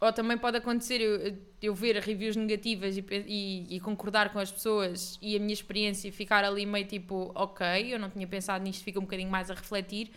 [0.00, 4.50] ou também pode acontecer eu, eu ver reviews negativas e, e, e, concordar com as
[4.50, 8.82] pessoas e a minha experiência ficar ali meio tipo, ok, eu não tinha pensado nisto,
[8.82, 10.10] fica um bocadinho mais a refletir.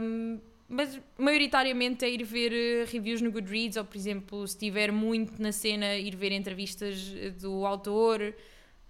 [0.00, 4.90] Um, mas maioritariamente é ir ver eh, reviews no Goodreads ou, por exemplo, se estiver
[4.90, 8.34] muito na cena, ir ver entrevistas eh, do autor,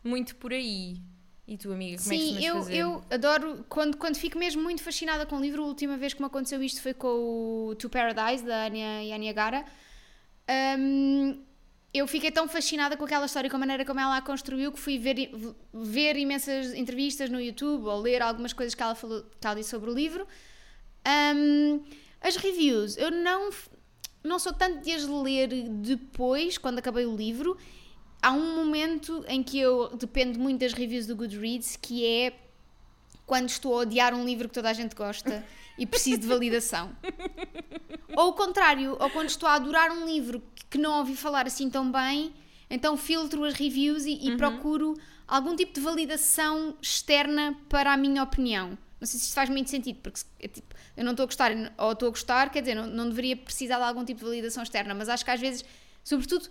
[0.05, 0.97] muito por aí.
[1.53, 2.77] E tu, amiga, como Sim, é que eu, fazer?
[2.77, 6.21] eu adoro, quando, quando fico mesmo muito fascinada com o livro, a última vez que
[6.23, 9.63] me aconteceu isto foi com o To Paradise, da Anya Yaniagara.
[10.79, 11.43] Um,
[11.93, 14.79] eu fiquei tão fascinada com aquela história, com a maneira como ela a construiu, que
[14.81, 15.31] fui ver,
[15.75, 19.69] ver imensas entrevistas no YouTube ou ler algumas coisas que ela, falou, que ela disse
[19.69, 20.27] sobre o livro.
[21.37, 21.85] Um,
[22.19, 23.51] as reviews, eu não,
[24.25, 27.59] não sou tanto de as ler depois, quando acabei o livro.
[28.23, 32.33] Há um momento em que eu dependo muito das reviews do Goodreads, que é
[33.27, 35.45] quando estou a odiar um livro que toda a gente gosta
[35.77, 36.95] e preciso de validação.
[38.17, 41.69] ou o contrário, ou quando estou a adorar um livro que não ouvi falar assim
[41.69, 42.33] tão bem,
[42.71, 44.37] então filtro as reviews e, e uhum.
[44.37, 44.95] procuro
[45.27, 48.79] algum tipo de validação externa para a minha opinião.
[49.01, 51.51] Não sei se isto faz muito sentido, porque é tipo, eu não estou a gostar
[51.77, 54.63] ou estou a gostar, quer dizer, não, não deveria precisar de algum tipo de validação
[54.63, 55.65] externa, mas acho que às vezes,
[56.05, 56.49] sobretudo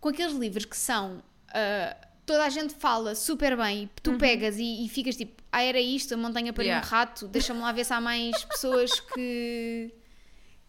[0.00, 1.22] com aqueles livros que são.
[1.48, 4.18] Uh, toda a gente fala super bem, tu uhum.
[4.18, 6.86] pegas e, e, ficas tipo, ah, era isto, a montanha para yeah.
[6.86, 9.92] um rato, deixa-me lá ver se há mais pessoas que,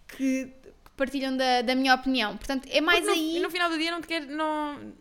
[0.08, 0.52] que,
[0.98, 2.36] partilham da, da, minha opinião.
[2.36, 3.40] Portanto, é mais no, aí.
[3.40, 4.28] No final do dia não te queres.
[4.28, 4.94] Não,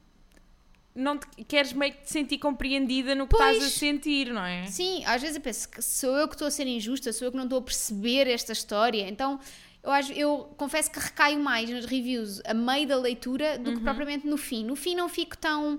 [0.95, 4.45] não te queres meio que te sentir compreendida no que pois, estás a sentir, não
[4.45, 4.66] é?
[4.66, 7.31] Sim, às vezes eu penso que sou eu que estou a ser injusta, sou eu
[7.31, 9.09] que não estou a perceber esta história.
[9.09, 9.40] Então
[9.83, 13.77] eu, eu confesso que recaio mais nas reviews a meio da leitura do uhum.
[13.77, 14.64] que propriamente no fim.
[14.64, 15.79] No fim não fico tão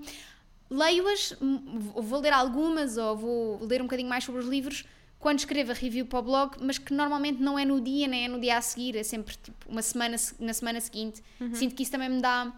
[0.70, 4.84] leio-as, vou ler algumas ou vou ler um bocadinho mais sobre os livros
[5.22, 8.24] quando escrevo a review para o blog, mas que normalmente não é no dia, nem
[8.24, 11.22] é no dia a seguir, é sempre tipo, uma semana, na semana seguinte.
[11.40, 11.54] Uhum.
[11.54, 12.52] Sinto que isso também me dá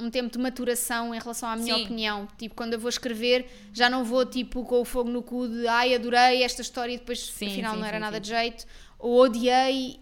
[0.00, 1.84] um tempo de maturação em relação à minha Sim.
[1.84, 2.28] opinião.
[2.36, 5.68] Tipo, quando eu vou escrever, já não vou tipo com o fogo no cu de
[5.68, 8.66] ai, adorei esta história e depois sim, afinal sim, não era sim, nada de jeito,
[8.98, 10.00] ou odiei.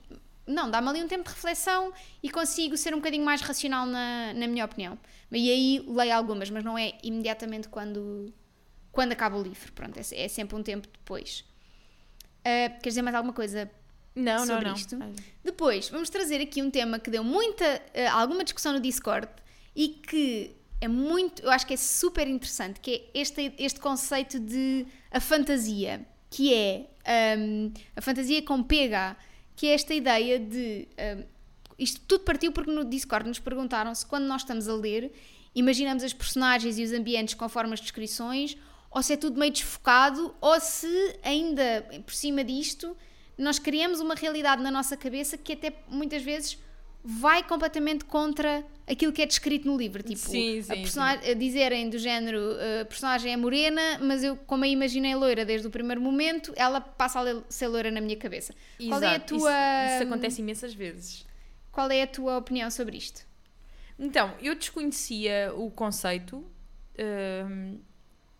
[0.50, 4.32] Não, dá-me ali um tempo de reflexão e consigo ser um bocadinho mais racional na,
[4.34, 4.98] na minha opinião.
[5.30, 8.32] E aí leio algumas, mas não é imediatamente quando,
[8.90, 9.72] quando acaba o livro.
[9.72, 11.44] Pronto, é, é sempre um tempo depois.
[12.40, 13.70] Uh, queres dizer mais alguma coisa
[14.14, 14.76] não, sobre não, não.
[14.76, 14.98] isto?
[15.44, 19.28] Depois, vamos trazer aqui um tema que deu muita, uh, alguma discussão no Discord
[19.74, 24.40] e que é muito, eu acho que é super interessante, que é este, este conceito
[24.40, 26.86] de a fantasia, que é
[27.38, 29.16] um, a fantasia com PH,
[29.60, 31.22] que é esta ideia de um,
[31.78, 35.12] isto tudo partiu porque no Discord nos perguntaram se quando nós estamos a ler
[35.54, 38.56] imaginamos as personagens e os ambientes conforme as descrições
[38.90, 40.88] ou se é tudo meio desfocado ou se
[41.22, 42.96] ainda por cima disto
[43.36, 46.58] nós criamos uma realidade na nossa cabeça que até muitas vezes
[47.02, 50.02] vai completamente contra aquilo que é descrito no livro.
[50.02, 51.38] Tipo, sim, sim, a personagem, sim.
[51.38, 52.40] dizerem do género
[52.80, 56.80] a personagem é morena, mas eu, como a imaginei loira desde o primeiro momento, ela
[56.80, 58.54] passa a ser loira na minha cabeça.
[58.78, 58.90] Exato.
[58.90, 59.38] Qual é a tua.
[59.38, 61.26] Isso, isso acontece imensas vezes.
[61.72, 63.24] Qual é a tua opinião sobre isto?
[63.98, 66.44] Então, eu desconhecia o conceito,
[67.46, 67.78] um,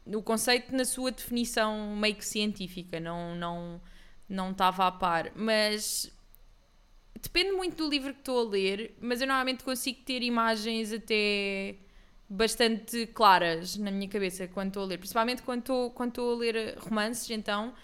[0.07, 3.81] o conceito na sua definição meio que científica, não, não,
[4.27, 6.11] não estava a par, mas
[7.19, 11.77] depende muito do livro que estou a ler, mas eu normalmente consigo ter imagens até
[12.29, 16.37] bastante claras na minha cabeça quando estou a ler, principalmente quando estou, quando estou a
[16.37, 17.75] ler romances, então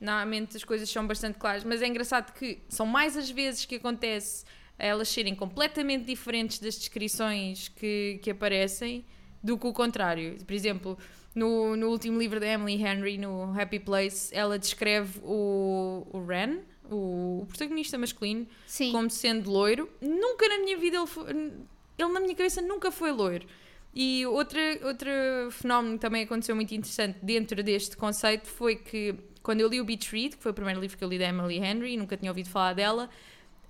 [0.00, 3.76] normalmente as coisas são bastante claras, mas é engraçado que são mais as vezes que
[3.76, 4.44] acontece
[4.78, 9.04] elas serem completamente diferentes das descrições que, que aparecem
[9.42, 10.36] do que o contrário.
[10.44, 10.98] Por exemplo,
[11.34, 16.60] no, no último livro da Emily Henry, no Happy Place, ela descreve o, o Ren,
[16.90, 18.92] o, o protagonista masculino, Sim.
[18.92, 19.88] como sendo loiro.
[20.00, 23.46] Nunca na minha vida ele foi, ele na minha cabeça nunca foi loiro.
[23.94, 25.10] E outra, outro
[25.50, 29.84] fenómeno que também aconteceu muito interessante dentro deste conceito foi que quando eu li o
[29.84, 32.30] Beach Read, que foi o primeiro livro que eu li da Emily Henry, nunca tinha
[32.30, 33.08] ouvido falar dela,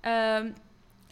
[0.03, 0.51] ah,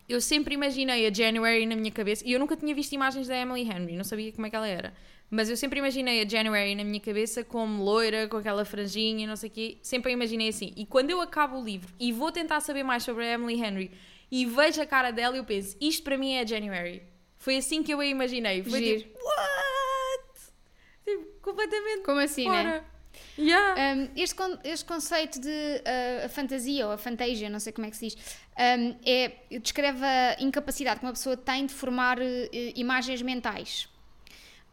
[0.08, 3.38] eu sempre imaginei a January na minha cabeça, e eu nunca tinha visto imagens da
[3.38, 4.94] Emily Henry, não sabia como é que ela era.
[5.30, 9.36] Mas eu sempre imaginei a January na minha cabeça como loira, com aquela franjinha, não
[9.36, 9.78] sei o quê.
[9.82, 10.72] Sempre a imaginei assim.
[10.78, 13.92] E quando eu acabo o livro e vou tentar saber mais sobre a Emily Henry
[14.32, 17.02] e vejo a cara dela, eu penso, isto para mim é a January.
[17.38, 18.64] Foi assim que eu a imaginei.
[18.64, 19.00] Foi Giro.
[19.02, 20.42] tipo, what?
[21.04, 22.64] Tipo, completamente Como assim, né?
[22.64, 22.96] fora.
[23.38, 23.96] Yeah.
[23.96, 27.88] Um, este, con- este conceito de uh, a fantasia ou a fantasia, não sei como
[27.88, 28.18] é que se diz,
[28.58, 32.24] um, é, descreve a incapacidade que uma pessoa tem de formar uh,
[32.76, 33.88] imagens mentais.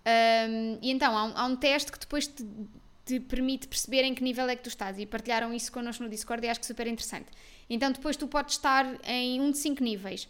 [0.04, 2.44] Um, e então há um, há um teste que depois te,
[3.04, 6.08] te permite perceber em que nível é que tu estás e partilharam isso connosco no
[6.08, 7.26] Discord e acho que super interessante.
[7.70, 10.28] Então depois tu podes estar em um de cinco níveis.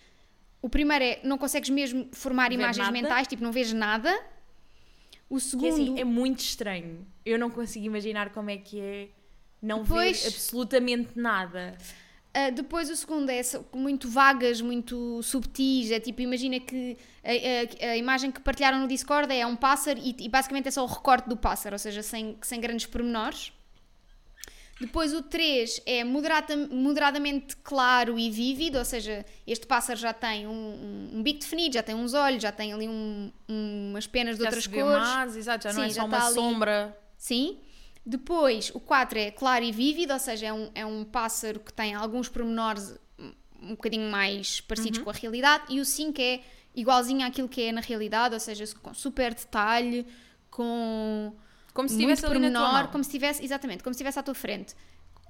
[0.61, 2.93] O primeiro é não consegues mesmo formar Ver imagens nada.
[2.93, 4.17] mentais, tipo não vês nada.
[5.29, 7.07] O E segundo assim, é muito estranho.
[7.25, 9.09] Eu não consigo imaginar como é que é
[9.61, 10.21] não Pois.
[10.23, 11.77] ver absolutamente nada.
[12.35, 13.42] Uh, depois o segundo é
[13.75, 15.90] muito vagas, muito subtis.
[15.90, 19.99] É tipo, imagina que a, a- a imagem que partilharam no Discord é um pássaro
[20.03, 23.53] e, e basicamente é só o recorte do pássaro, ou seja, sem, sem grandes pormenores.
[24.81, 30.47] Depois o 3 é moderada- moderadamente claro e vívido, ou seja, este pássaro já tem
[30.47, 34.37] um, um- um bico definido, já tem uns olhos, já tem ali um- umas penas
[34.38, 34.85] de Já outras cores.
[34.87, 36.35] mais, exato, já não Sim, é só uma tá ali.
[36.35, 36.99] sombra.
[37.16, 37.59] Sim.
[38.05, 41.73] Depois, o 4 é claro e vívido, ou seja, é um, é um pássaro que
[41.73, 42.95] tem alguns pormenores
[43.62, 45.05] um, bocadinho mais parecidos Uhum.
[45.05, 45.65] com a realidade.
[45.69, 46.41] E o 5 é
[46.75, 50.05] igualzinho àquilo que é na realidade, ou seja, com super detalhe,
[50.51, 51.33] com
[51.73, 52.93] Como se muito estivesse ali na tua pormenor, mão.
[52.93, 54.75] como se estivesse, exatamente, como se estivesse à tua frente.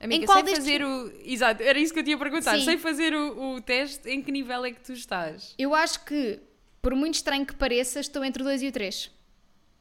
[0.01, 1.13] Amiga, Em qual sei destes- fazer o...
[1.25, 2.59] Exato, era isso que eu tinha a perguntar.
[2.59, 2.65] Sim.
[2.65, 5.55] Sei fazer o, o teste, em que nível é que tu estás?
[5.57, 6.41] Eu acho que,
[6.81, 9.11] por muito estranho que pareça, estou entre o 2 e o 3.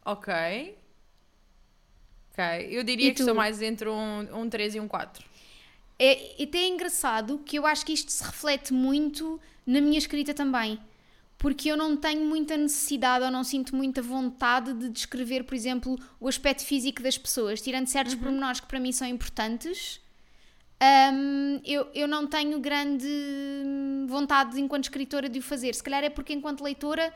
[0.05, 0.75] Ok.
[2.33, 3.35] Ok, eu diria E que estou tu?
[3.35, 5.23] mais entre um, um 3 e um 4.
[5.99, 9.97] É e até é engraçado que eu acho que isto se reflete muito na minha
[9.97, 10.79] escrita também.
[11.37, 15.97] Porque eu não tenho muita necessidade ou não sinto muita vontade de descrever, por exemplo,
[16.19, 19.99] o aspecto físico das pessoas, tirando certos pormenores que para mim são importantes.
[21.13, 23.07] hum, eu, eu não tenho grande
[24.07, 25.73] vontade, enquanto escritora, de o fazer.
[25.75, 27.13] Se calhar é porque, enquanto leitora,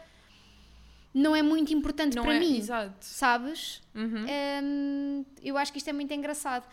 [1.16, 2.40] não é muito importante Não para é?
[2.40, 2.94] mim, Exato.
[3.00, 3.82] sabes?
[3.96, 4.26] Uhum.
[4.62, 6.68] Hum, eu acho que isto é muito engraçado.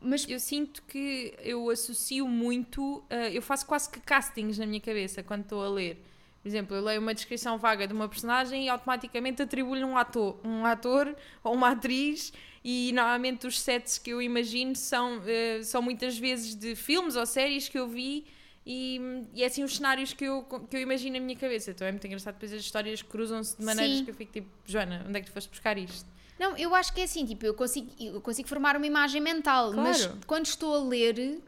[0.00, 4.80] Mas Eu sinto que eu associo muito, eh, eu faço quase que castings na minha
[4.80, 6.00] cabeça quando estou a ler.
[6.40, 10.38] Por exemplo, eu leio uma descrição vaga de uma personagem e automaticamente atribuo-lhe um ator,
[10.44, 12.32] um ator ou uma atriz
[12.64, 17.26] e normalmente os sets que eu imagino são, eh, são muitas vezes de filmes ou
[17.26, 18.24] séries que eu vi
[18.64, 19.00] e,
[19.34, 21.70] e é assim os cenários que eu, que eu imagino na minha cabeça.
[21.72, 24.04] Então é muito engraçado, depois as histórias cruzam-se de maneiras Sim.
[24.04, 26.06] que eu fico tipo, Joana, onde é que tu foste buscar isto?
[26.38, 29.72] Não, eu acho que é assim, tipo, eu consigo, eu consigo formar uma imagem mental,
[29.72, 30.20] mas Claro.
[30.26, 31.40] quando estou a ler,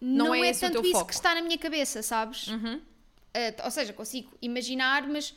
[0.00, 1.06] não, é é, o tanto isso foco.
[1.06, 2.48] que está na minha cabeça, sabes?
[2.48, 2.76] Uhum.
[2.76, 5.34] Uh, ou seja, consigo imaginar, mas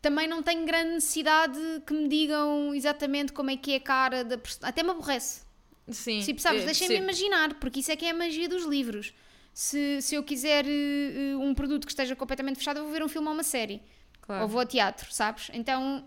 [0.00, 4.24] também não tenho grande necessidade que me digam exatamente como é que é a cara
[4.24, 4.68] da pessoa.
[4.68, 5.42] Até me aborrece.
[5.90, 6.20] Sim.
[6.20, 9.12] Tipo, sabes, eh, deixem-me imaginar, porque isso é que é a magia dos livros.
[9.58, 13.08] Se, se eu quiser uh, um produto que esteja completamente fechado, eu vou ver um
[13.08, 13.80] filme ou uma série.
[14.20, 14.42] Claro.
[14.42, 15.50] Ou vou ao teatro, sabes?
[15.54, 16.04] Então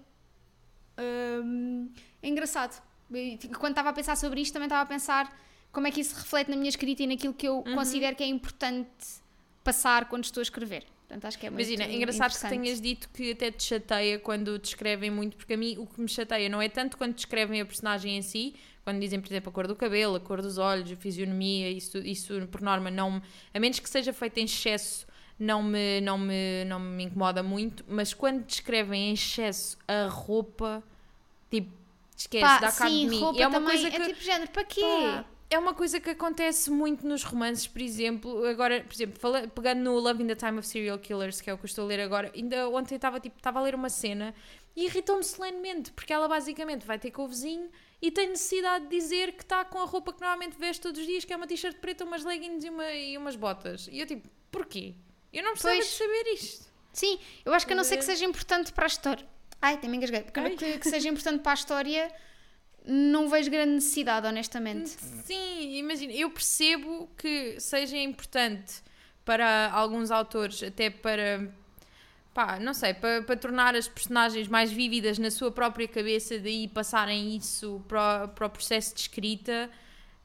[1.44, 1.90] hum,
[2.22, 2.80] é engraçado.
[3.58, 5.36] Quando estava a pensar sobre isto, também estava a pensar
[5.72, 7.74] como é que isso reflete na minha escrita e naquilo que eu Uhum.
[7.74, 8.88] considero que é importante
[9.64, 10.86] passar quando estou a escrever.
[11.10, 14.20] Portanto, acho que é muito Imagina, é engraçado que tenhas dito que até te chateia
[14.20, 17.60] quando descrevem muito, porque a mim o que me chateia não é tanto quando descrevem
[17.60, 20.60] a personagem em si, quando dizem, por exemplo, a cor do cabelo, a cor dos
[20.60, 23.20] olhos, a fisionomia, isso, isso por norma não
[23.52, 25.08] a menos que seja feito em excesso,
[25.40, 30.84] não me, não, me, não me incomoda muito, mas quando descrevem em excesso a roupa,
[31.50, 31.72] tipo,
[32.16, 33.20] esquece, Pá, dá cabo sim, de mim.
[33.20, 34.82] roupa E é uma também, coisa que é tipo género, para quê?
[34.82, 38.46] Pá, é uma coisa que acontece muito nos romances, por exemplo.
[38.46, 41.54] Agora, por exemplo, fala- pegando no Love in the Time of Serial Killers, que é
[41.54, 43.90] o que eu estou a ler agora, ainda ontem estava tipo, estava a ler uma
[43.90, 44.34] cena
[44.76, 47.70] e irritou-me solenemente, porque ela basicamente vai ter com o vizinho
[48.02, 51.06] e tem necessidade de dizer que está com a roupa que normalmente veste todos os
[51.08, 53.90] dias, que é uma t-shirt preta, umas leggings e, uma, e umas botas.
[53.92, 54.94] E eu tipo, porquê?
[55.34, 55.88] Eu não precisava Pois.
[55.90, 56.70] de saber isto.
[56.94, 59.26] Sim, eu acho que a não ser que seja importante para a história.
[59.62, 60.22] Ai, me engasguei.
[60.58, 62.12] Que, que seja importante para a história,
[62.86, 64.90] não vejo grande necessidade, honestamente.
[65.26, 68.82] Sim, imagina, eu percebo que seja importante
[69.26, 71.52] para alguns autores, até para,
[72.34, 76.68] pá, não sei, para, para tornar as personagens mais vívidas na sua própria cabeça, daí
[76.68, 79.70] passarem isso para, o- para o processo de escrita,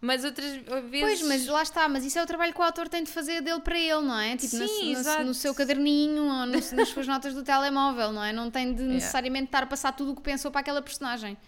[0.01, 0.53] Mas outras
[0.91, 1.01] vezes.
[1.01, 3.41] Pois, mas lá está, mas isso é o trabalho que o autor tem de fazer
[3.41, 4.37] dele para ele, não é?
[4.37, 5.25] Tipo, Sim, na- exato.
[5.25, 8.31] no seu caderninho ou no- nas suas notas do telemóvel, não é?
[8.31, 11.39] Não tem de necessariamente estar a passar tudo o que pensou para aquela personagem.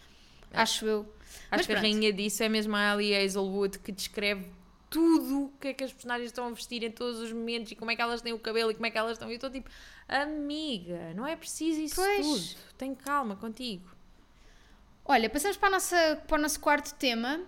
[0.52, 1.00] Acho eu.
[1.00, 1.82] Acho Mas que a pronto.
[1.92, 4.46] rainha disso é mesmo a Ali Hazelwood que descreve
[4.88, 7.74] tudo o que é que as personagens estão a vestir em todos os momentos e
[7.74, 9.28] como é que elas têm o cabelo e como é que elas estão.
[9.28, 9.68] E eu estou tipo,
[10.09, 12.26] amiga, não é preciso isso Pois.
[12.54, 12.61] tudo.
[12.78, 13.88] Tem calma contigo.
[15.04, 17.40] Olha, passamos para, a nossa, para o nosso quarto tema,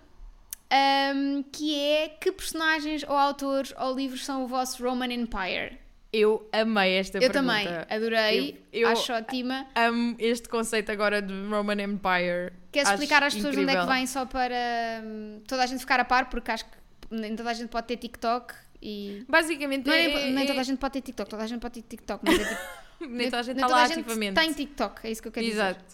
[0.70, 5.78] ahm, que é que personagens ou autores ou livros são o vosso Roman Empire?
[6.10, 7.38] Eu amei esta eu pergunta.
[7.40, 9.66] também, adorei, Eu- eu- acho ótima.
[9.74, 12.52] Amo este conceito agora de Roman Empire.
[12.72, 13.94] Queres explicar às pessoas onde é que incrível.
[13.94, 16.70] vem só para hum, toda a gente ficar a par, porque acho que
[17.10, 19.22] nem toda a gente pode ter TikTok e.
[19.28, 21.60] Basicamente, Não é, é, nem é- toda a gente pode ter TikTok, toda a gente
[21.60, 22.60] pode ter TikTok, mas é tipo.
[23.06, 24.34] nem toda a gente nem está toda lá a gente ativamente.
[24.34, 25.60] Tem TikTok, é isso que eu quero dizer.
[25.60, 25.84] Exato.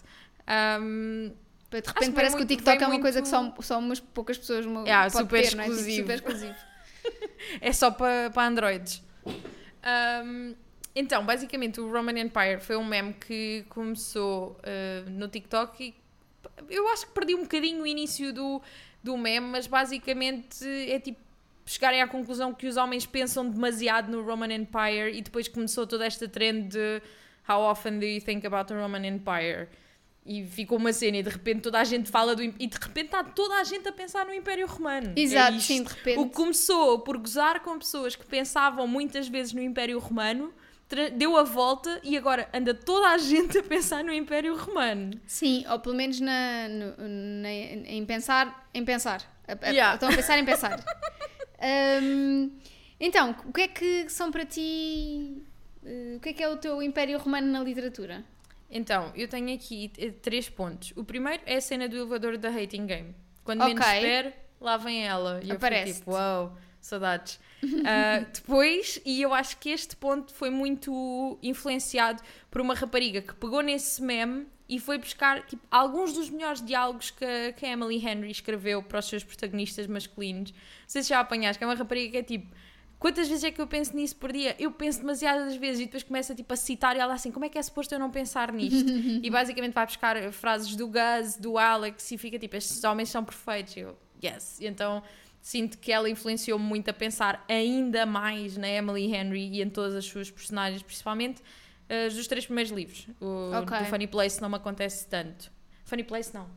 [0.81, 1.31] Um,
[1.71, 3.55] De Acho repente que parece vem que o muito- TikTok é uma coisa que muito-
[3.57, 5.67] só, só umas poucas pessoas Yeah, pode super ter, não é?
[5.67, 6.01] Tipo, exclusivo.
[6.03, 6.55] super exclusivo.
[7.59, 9.03] é só para para Androids.
[9.85, 10.55] Um,
[10.95, 15.93] então, basicamente, o Roman Empire foi um meme que começou uh, no TikTok e
[16.69, 18.61] eu acho que perdi um bocadinho o início do,
[19.03, 21.19] do meme, mas basicamente é tipo
[21.65, 26.05] chegarem à conclusão que os homens pensam demasiado no Roman Empire e depois começou toda
[26.05, 27.01] esta trend de
[27.49, 29.67] How often do you think about the Roman Empire?
[30.25, 32.41] E ficou uma cena e de repente toda a gente fala do...
[32.41, 35.13] E de repente está toda a gente a pensar no Império Romano.
[35.15, 35.67] É Exato, isto.
[35.67, 36.17] sim, de repente.
[36.19, 40.51] O que começou por gozar com pessoas que pensavam muitas vezes no Império Romano,
[41.15, 45.11] deu a volta e agora anda toda a gente a pensar no Império Romano.
[45.27, 46.95] Sim, ou pelo menos na, no-
[47.41, 49.21] na- em pensar em pensar.
[49.63, 49.93] Yeah.
[49.93, 50.83] Estão a pensar em pensar.
[52.01, 52.51] Hum,
[52.99, 55.41] então, o que é que são para ti.
[55.85, 58.23] eh, o que é que é o teu Império Romano na literatura?
[58.69, 60.91] Então, eu tenho aqui eh, três pontos.
[60.95, 63.15] O primeiro é a cena do elevador da Hating Game.
[63.43, 63.95] Quando menos Ok.
[63.97, 65.33] espero, lá vem ela.
[65.35, 65.99] E eu fico Aparece-te.
[65.99, 67.39] tipo, uau, saudades.
[67.85, 73.33] Ah, depois, e eu acho que este ponto foi muito influenciado por uma rapariga que
[73.33, 77.69] pegou nesse meme e foi buscar tipo, alguns dos melhores diálogos que, a- que a
[77.69, 80.51] Emily Henry escreveu para os seus protagonistas masculinos.
[80.51, 82.55] Não sei se já apanhaste, que é uma rapariga que é tipo.
[83.05, 84.55] Quantas vezes é que eu penso nisso por dia?
[84.57, 87.49] Eu penso demasiadas vezes e depois começa tipo, a citar e ela assim, como é
[87.49, 88.89] que é suposto eu não pensar nisto?
[89.21, 93.23] e basicamente vai buscar frases do Gus, do Alex e fica tipo, estes homens são
[93.23, 93.77] perfeitos.
[93.77, 94.59] Eu, yes.
[94.59, 95.03] E então
[95.39, 99.93] sinto que ela influenciou-me muito a pensar ainda mais na Emily Henry e em todas
[99.93, 101.43] as suas personagens, principalmente
[101.87, 103.07] eh, dos três primeiros livros.
[103.21, 103.77] O Ok.
[103.77, 105.51] do Funny Place não me acontece tanto.
[105.83, 106.49] Funny Place não.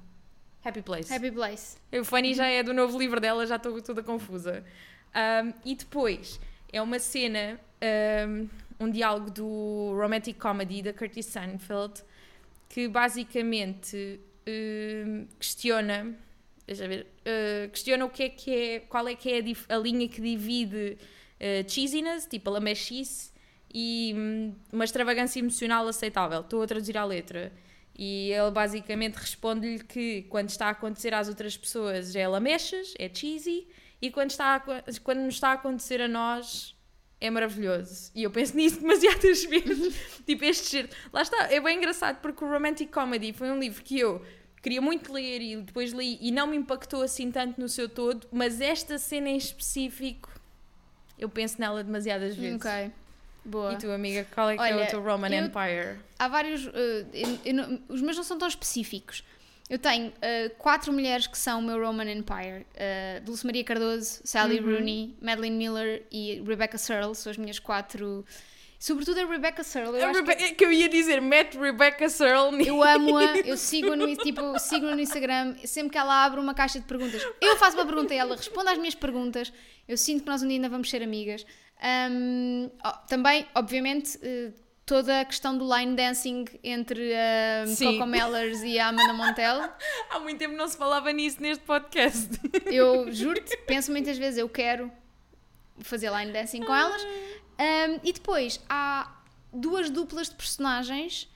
[0.64, 1.12] Happy Place.
[1.12, 1.76] Happy Place.
[1.92, 4.64] O Funny já é do novo livro dela, já estou toda confusa.
[5.14, 6.40] Um, e depois
[6.72, 7.58] é uma cena,
[8.28, 8.48] um,
[8.80, 12.02] um diálogo do Romantic Comedy da Curtis Seinfeld
[12.68, 16.14] que basicamente um, questiona,
[16.66, 19.78] deixa ver, uh, questiona o que é que é, qual é que é a, a
[19.78, 20.98] linha que divide
[21.40, 23.32] uh, cheesiness, tipo a lamechice,
[23.72, 26.40] e hum, uma extravagância emocional aceitável.
[26.40, 27.52] Estou a traduzir à letra.
[27.96, 33.10] E ele basicamente responde-lhe que quando está a acontecer às outras pessoas é lamechas, é
[33.12, 33.66] cheesy,
[34.00, 34.60] e quando, está a,
[35.02, 36.74] quando nos está a acontecer a nós
[37.20, 38.10] é maravilhoso.
[38.14, 39.94] E eu penso nisso demasiadas vezes.
[40.26, 40.88] tipo, este cheiro.
[41.12, 44.24] Lá está, é bem engraçado porque o Romantic Comedy foi um livro que eu
[44.62, 48.26] queria muito ler e depois li e não me impactou assim tanto no seu todo,
[48.30, 50.30] mas esta cena em específico
[51.18, 52.56] eu penso nela demasiadas vezes.
[52.64, 52.92] Ok.
[53.44, 53.72] Boa.
[53.72, 55.98] E tu, amiga, qual é que é Olha, o teu Roman eu- Empire?
[56.18, 56.66] Há vários.
[56.66, 59.24] eh, eu- eu os meus não são tão específicos.
[59.70, 64.20] Eu tenho eh, quatro mulheres que são o meu Roman Empire: uh, Dulce Maria Cardoso,
[64.24, 64.72] Sally Uhum.
[64.76, 67.14] Rooney, Madeleine Miller e Rebecca Searle.
[67.14, 68.24] São as minhas quatro.
[68.80, 69.98] Sobretudo a Rebecca Searle.
[69.98, 73.56] Eu, A acho que- Rebe- que eu ia dizer, mete Rebecca Searle eu amo-a, eu
[73.56, 75.56] sigo-a no, tipo, sigo no Instagram.
[75.64, 78.68] Sempre que ela abre uma caixa de perguntas, eu faço uma pergunta e ela responde
[78.70, 79.52] às minhas perguntas.
[79.88, 81.44] Eu sinto que nós um dia ainda vamos ser amigas.
[82.10, 84.50] Um, oh, também, obviamente, eh,
[84.88, 87.98] toda a questão do line dancing entre a Sim.
[87.98, 89.68] Coco Mellers e a Amanda Montel.
[90.08, 92.30] Há muito tempo não se falava nisso neste podcast.
[92.64, 94.90] Eu juro-te, penso muitas vezes, eu quero
[95.80, 97.02] fazer line dancing com elas.
[97.02, 99.14] Um, e depois há
[99.52, 101.28] duas duplas de personagens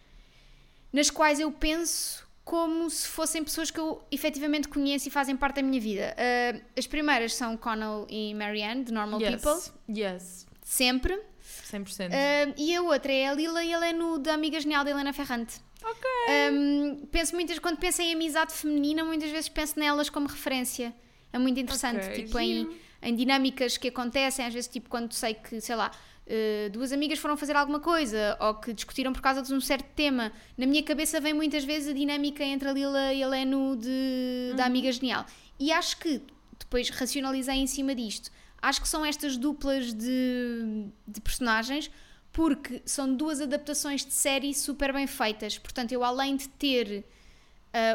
[0.90, 5.56] nas quais eu penso como se fossem pessoas que eu efetivamente conheço e fazem parte
[5.56, 6.16] da minha vida.
[6.16, 9.42] Uh, as primeiras são Connell e Marianne, de Normal yes.
[9.42, 10.46] People, Yes.
[10.62, 11.31] sempre.
[11.70, 12.08] 100%.
[12.10, 14.90] Uh, e a outra é a Lila e ela é no da Amiga Genial da
[14.90, 15.56] Helena Ferrante.
[15.84, 16.10] ok.
[16.52, 20.94] Um, penso muitas, quando penso em amizade feminina, muitas vezes penso nelas como referência.
[21.32, 22.74] É muito interessante, Ok, tipo, em, giro.
[23.02, 25.90] em dinâmicas que acontecem, às vezes, tipo, quando sei que, sei lá,
[26.26, 29.86] eh, duas amigas foram fazer alguma coisa ou que discutiram por causa de um certo
[29.96, 30.30] tema.
[30.58, 34.48] Na minha cabeça vem muitas vezes a dinâmica entre a Lila e a Leno de,
[34.50, 34.56] Uhum.
[34.56, 35.24] da Amiga Genial.
[35.58, 36.20] E acho que
[36.58, 38.30] depois racionalizei em cima disto.
[38.62, 41.90] Acho que são estas duplas de, de personagens
[42.32, 45.58] porque são duas adaptações de série super bem feitas.
[45.58, 47.04] Portanto, eu além de ter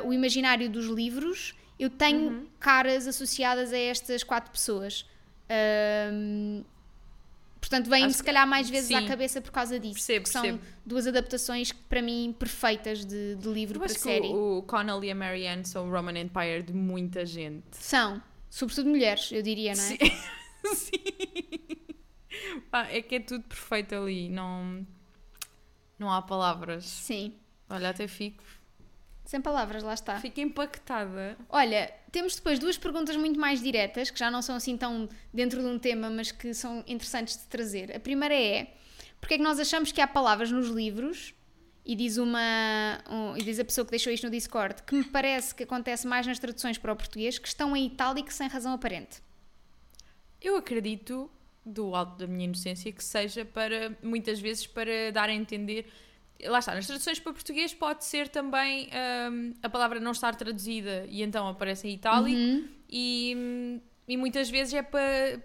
[0.03, 2.47] uh, o imaginário dos livros, eu tenho Uhum.
[2.59, 5.05] caras associadas a estas quatro pessoas.
[5.49, 6.63] Ahm,
[7.59, 9.07] portanto, vêm-me Acho se que- calhar mais vezes à sim.
[9.07, 9.93] cabeça por causa disso.
[9.95, 10.63] Percebo, que são percebo.
[10.86, 14.28] duas adaptações que, para mim perfeitas de, de livro Eu para acho que série.
[14.28, 17.65] o, o Connell e a Marianne são o Roman Empire de muita gente.
[17.72, 19.88] São, sobretudo mulheres, eu diria, não é?
[19.88, 19.97] Sim.
[20.76, 20.99] Sim.
[22.70, 24.30] Pá, é que é tudo perfeito ali.
[24.30, 24.86] Não,
[25.97, 26.86] não há palavras.
[26.86, 27.34] Sim.
[27.70, 28.43] Olha, até fico,
[29.26, 30.20] Sem palavras, lá está.
[30.20, 31.38] fico impactada.
[31.49, 35.60] Olha, temos depois duas perguntas muito mais diretas, que já não são assim tão dentro
[35.62, 37.95] de um tema, mas que são interessantes de trazer.
[37.95, 38.74] A primeira é:
[39.20, 41.34] porque é que nós achamos que há palavras nos livros,
[41.86, 43.01] e diz uma.
[43.10, 46.05] um- e diz a pessoa que deixou isto no Discord, que me parece que acontece
[46.08, 49.22] mais nas traduções para o português, que estão em itálico sem razão aparente.
[50.41, 51.29] Eu acredito,
[51.65, 55.85] do alto da minha inocência, que seja para, muitas vezes, para dar a entender.
[56.43, 58.89] Lá está, nas traduções para português pode ser também
[59.31, 62.67] hum, a palavra não estar traduzida e então aparece em itálico Uhum.
[62.88, 65.41] e, e muitas vezes é para,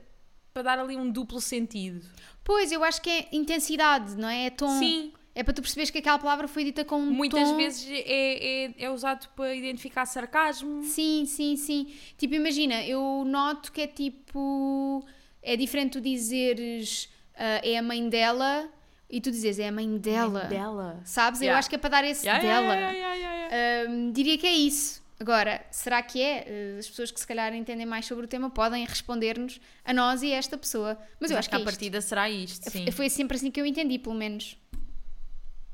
[0.52, 2.04] para dar ali um duplo sentido.
[2.44, 4.46] Pois, eu acho que é intensidade, não é?
[4.46, 4.78] É tom.
[4.78, 7.56] Sim, É para tu perceberes que aquela palavra foi dita com um muitas tom...
[7.56, 10.82] vezes é, é, é usado para identificar sarcasmo.
[10.84, 11.92] Sim, sim, sim.
[12.18, 15.04] Tipo, imagina, eu noto que é tipo.
[15.42, 18.68] É diferente tu dizeres ah, é a mãe dela
[19.10, 20.44] e tu dizes é a mãe dela.
[20.44, 21.00] Dela.
[21.04, 21.40] Sabes?
[21.40, 21.58] Eu Yeah.
[21.58, 22.74] acho que é para dar esse Yeah, dela.
[22.74, 23.90] yeah, yeah, yeah, yeah.
[23.90, 25.02] Ahm, diria que é isso.
[25.18, 26.44] Agora, será que é?
[26.46, 30.22] Eh, As pessoas que se calhar entendem mais sobre o tema podem responder-nos a nós
[30.22, 30.98] e a esta pessoa.
[31.20, 31.64] Mas eu acho que a é isto.
[31.64, 32.90] partida será isto, sim.
[32.90, 34.56] Foi sempre assim que eu entendi, pelo menos.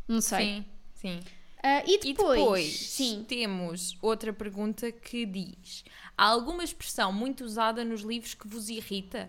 [0.08, 0.46] Não sei.
[0.46, 1.20] Sim, sim.
[1.62, 2.38] Ah, e E depois?
[2.40, 3.24] depois sim.
[3.28, 5.84] temos outra pergunta que diz:
[6.16, 9.28] Há alguma expressão muito usada nos livros que vos irrita?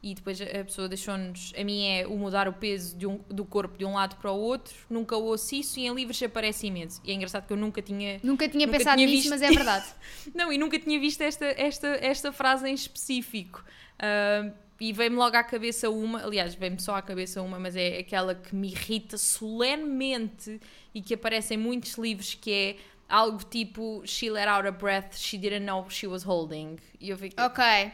[0.00, 1.52] E depois a pessoa deixou-nos.
[1.58, 4.38] A mim é o mudar o peso um- do corpo de um lado para o
[4.38, 4.74] outro.
[4.88, 7.00] Nunca ouço isso e em livros aparece imenso.
[7.04, 8.20] E é engraçado que eu nunca tinha.
[8.22, 9.30] Nunca tinha Nunca pensado tinha nisso, visto.
[9.30, 9.86] mas é verdade.
[10.34, 13.64] Não, e nunca tinha visto esta, esta, esta frase em específico.
[13.98, 14.50] Ah,
[14.80, 18.34] e veio-me logo à cabeça uma, aliás, veio-me só à cabeça uma, mas é aquela
[18.34, 20.60] que me irrita solenemente
[20.94, 22.76] e que aparece em muitos livros, que é
[23.08, 26.76] algo tipo She let out a breath she didn't know she was holding.
[27.00, 27.92] E eu fico, ok.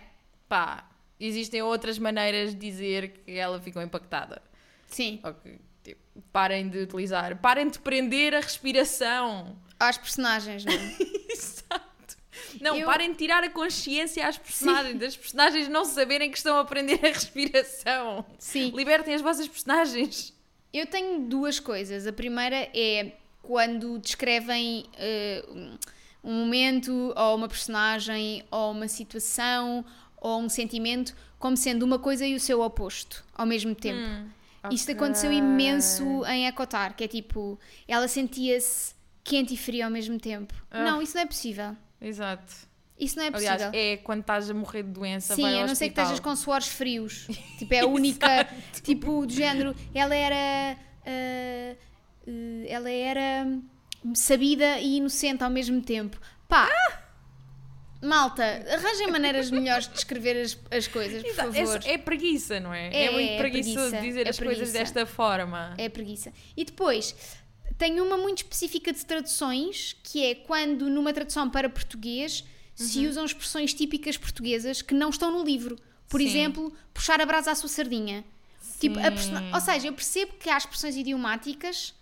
[0.48, 4.42] pá, existem outras maneiras de dizer que ela ficou impactada.
[4.86, 5.20] Sim.
[5.22, 6.00] Ok, tipo,
[6.32, 9.56] parem de utilizar, parem de prender a respiração.
[9.80, 10.96] Às personagens, não é?
[12.60, 16.56] Não, Eu- parem de tirar a consciência às personagens, das personagens não saberem que estão
[16.56, 18.24] a aprender a respiração.
[18.38, 18.70] Sim.
[18.74, 20.32] Libertem as vossas personagens.
[20.72, 22.06] Eu tenho duas coisas.
[22.06, 25.44] A primeira é quando descrevem eh,
[26.22, 29.84] um momento, ou uma personagem, ou uma situação,
[30.16, 34.00] ou um sentimento, como sendo uma coisa e o seu oposto ao mesmo tempo.
[34.70, 40.18] Isto aconteceu imenso em Ecotar, que é tipo, ela sentia-se quente e frio ao mesmo
[40.18, 40.54] tempo.
[40.70, 40.82] Ah.
[40.84, 41.76] Não, isso não é possível.
[42.00, 42.52] Exato.
[42.98, 43.52] Isso não é possível.
[43.54, 45.34] Aliás, é quando estás a morrer de doença.
[45.34, 47.26] Sim, a não ser que estejas com suores frios.
[47.58, 48.48] Tipo, é a única.
[48.82, 49.74] tipo, do género.
[49.94, 50.76] Ela era.
[50.76, 50.76] ah,
[51.06, 51.76] eh,
[52.68, 53.46] ela era
[54.14, 56.20] sabida e inocente ao mesmo tempo.
[56.48, 56.68] Pá!
[58.02, 61.80] Malta, arranjem maneiras melhores de descrever as, as coisas, por Exato, favor.
[61.86, 62.88] É, é preguiça, não é?
[62.88, 64.78] É, É, muito é preguiçoso preguiça, dizer é as coisas preguiça.
[64.78, 65.74] desta forma.
[65.78, 66.30] É preguiça.
[66.54, 67.16] E depois,
[67.78, 72.44] tem uma muito específica de traduções, que é quando numa tradução para português
[72.78, 72.86] Uhum.
[72.86, 75.78] se usam expressões típicas portuguesas que não estão no livro.
[76.08, 76.26] Por Sim.
[76.26, 78.24] exemplo, puxar a brasa à sua sardinha.
[78.80, 79.52] Tipo, Sim.
[79.52, 81.94] Ou seja, eu percebo que há expressões idiomáticas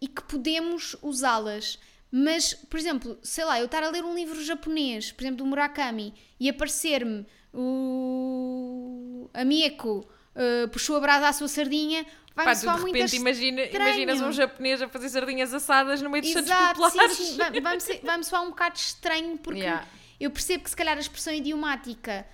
[0.00, 1.78] e que podemos usá-las.
[2.10, 5.46] Mas, por exemplo, sei lá, eu estar a ler um livro japonês, por exemplo, do
[5.46, 9.28] Murakami, e aparecer-me o...
[9.34, 10.06] a Mieko
[10.36, 13.84] uh, puxou a brasa à sua sardinha, vai-me Pá, tu de repente imagina, estranho.
[13.88, 17.16] imaginas um japonês a fazer sardinhas assadas no meio dos santos Exato, populares.
[17.16, 17.36] sim, sim.
[17.36, 19.86] Vai- Vai-me vai-me soar um bocado estranho porque Yeah.
[20.20, 22.26] eu percebo que se calhar a expressão idiomática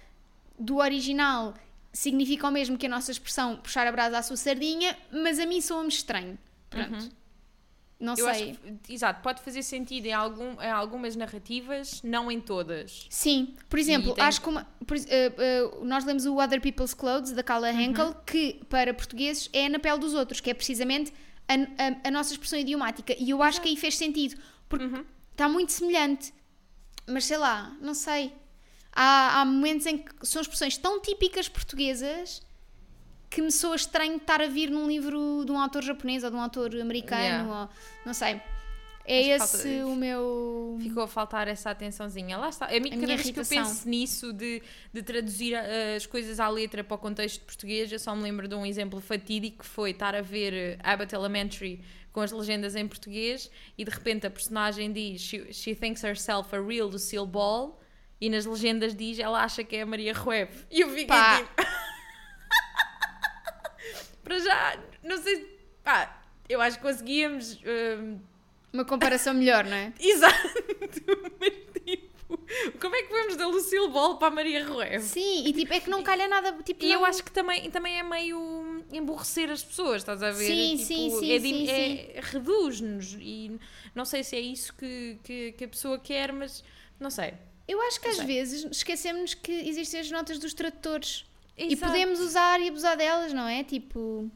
[0.59, 1.55] do original
[1.93, 5.47] significa o mesmo que a nossa expressão puxar a brasa à sua sardinha, mas a
[5.47, 6.39] mim soa-me estranho.
[6.71, 7.11] Pronto.
[8.03, 8.19] Não Uhum.
[8.19, 8.51] Eu sei.
[8.51, 13.07] acho que, exato, pode fazer sentido em, algum, em algumas narrativas, não em todas.
[13.09, 16.95] Sim, por exemplo, tem- acho que uma- por eh, eh, nós lemos o Other People's
[16.95, 17.81] Clothes da Carla Uhum.
[17.81, 21.13] Henkel, que para portugueses é na pele dos outros, que é precisamente
[21.49, 23.15] a, a- a nossa expressão idiomática.
[23.17, 24.35] E eu acho que aí fez sentido,
[24.69, 25.05] porque Uhum.
[25.31, 26.35] está muito semelhante.
[27.07, 28.33] Mas sei lá, não sei.
[28.93, 32.43] Há, há momentos em que são expressões tão típicas portuguesas
[33.35, 36.37] que me soa estranho estar a vir num livro de um autor japonês ou de
[36.37, 37.61] um autor americano, Yeah.
[37.63, 37.69] ou
[38.07, 38.41] não sei.
[39.05, 40.79] É Acho esse falta- o meu.
[40.81, 42.37] Ficou a faltar essa atençãozinha.
[42.39, 42.67] Lá está.
[42.67, 44.63] A mim, A cada vez que eu penso nisso, de,
[44.93, 48.47] de traduzir ah, as coisas à letra para o contexto português, eu só me lembro
[48.47, 52.77] de um exemplo fatídico que foi estar a ver eh, Abbott Elementary com as legendas
[52.77, 57.27] em português e de repente a personagem diz she, she thinks herself a real Lucille
[57.27, 57.81] Ball
[58.21, 60.51] e nas legendas diz ela acha que é a Maria Ruev.
[60.71, 61.39] E eu fiquei Pá.
[61.39, 61.51] tipo...
[64.23, 65.59] para já, não sei...
[65.85, 67.59] Pá, eu acho que conseguíamos...
[67.65, 68.19] ah,
[68.73, 69.93] Uma comparação melhor, não é?
[70.01, 70.49] Exato,
[71.41, 71.51] mas
[71.85, 72.13] tipo,
[72.81, 75.03] como é que vamos da Lucille Ball para a Maria Ruev?
[75.03, 76.53] Sim, e tipo, é que não calha nada.
[76.63, 80.31] Tipo, E eu não- acho que também, também é meio emborrecer as pessoas, estás a
[80.31, 80.45] ver?
[80.47, 83.59] Sim, Tipo, sim, sim, é sim, é- reduz-nos e
[83.95, 86.65] não sei se é isso que, que, que a pessoa quer, mas
[86.99, 87.35] não sei.
[87.69, 91.25] Eu acho que às vezes esquecemos que existem as notas dos tradutores.
[91.57, 91.93] E Exato.
[91.93, 93.63] podemos usar e abusar delas, não é?
[93.63, 94.31] Tipo.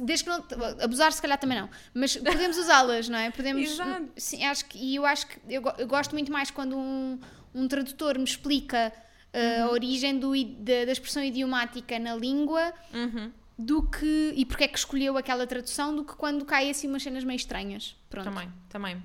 [0.00, 0.44] Desde que não.
[0.82, 1.70] Abusar, se calhar também não.
[1.94, 3.30] Mas podemos usá-las, não é?
[3.30, 3.70] Podemos.
[3.70, 4.08] Exato.
[4.16, 4.78] Sim, acho que.
[4.78, 5.38] E eu acho que.
[5.48, 7.18] Eu, eu gosto muito mais quando um,
[7.54, 8.92] um tradutor me explica
[9.32, 14.32] uh, a origem do, da, da expressão idiomática na língua Uhum, do que.
[14.36, 17.36] e porque é que escolheu aquela tradução do que quando caem assim umas cenas meio
[17.36, 17.94] estranhas.
[18.10, 18.24] Pronto.
[18.24, 19.02] também, também.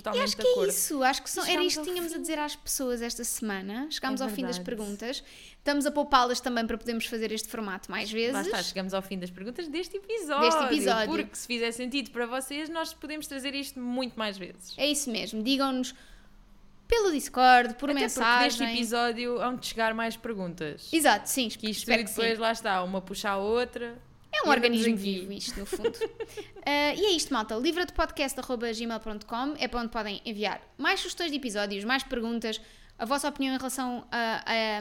[0.00, 0.70] E Totalmente acho que de é acordo.
[0.70, 2.20] isso, acho que são, era isto que tínhamos a fim.
[2.22, 3.86] dizer às pessoas esta semana.
[3.90, 5.22] Chegámos É ao fim das perguntas.
[5.58, 8.32] Estamos a poupá-las também para podermos fazer este formato mais vezes.
[8.32, 10.50] Lá está, chegamos ao fim das perguntas deste episódio.
[10.50, 11.06] Deste episódio.
[11.10, 14.74] Porque se fizer sentido para vocês, nós podemos trazer isto muito mais vezes.
[14.78, 15.42] É isso mesmo.
[15.42, 15.94] Digam-nos
[16.88, 18.42] pelo Discord, por Até mensagem.
[18.60, 20.88] neste episódio hão de chegar mais perguntas.
[20.92, 21.48] Exato, sim.
[21.48, 22.40] Que isto espero que depois sim.
[22.40, 23.96] lá está, uma puxa a outra.
[24.44, 25.92] É um E organismo vivo isto, no fundo.
[26.66, 27.54] Ah, e é isto, malta.
[27.56, 32.60] livradepodcast.gmail.com é para onde podem enviar mais sugestões de episódios, mais perguntas,
[32.98, 34.80] a vossa opinião em relação a, a-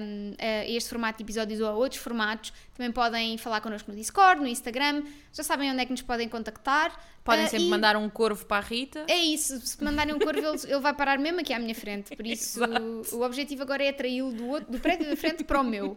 [0.63, 2.51] a este formato de episódios ou a outros formatos.
[2.75, 5.03] Também podem falar connosco no Discord, no Instagram.
[5.31, 6.91] Já sabem onde é que nos podem contactar.
[7.23, 9.05] Podem Ah, sempre e mandar um corvo para a Rita.
[9.07, 12.13] É isso, se mandarem um corvo, ele, ele vai parar mesmo aqui à minha frente.
[12.15, 13.15] Por isso, Exato.
[13.15, 15.95] o objetivo agora é atraí-lo do, outro- do prédio da frente para o meu.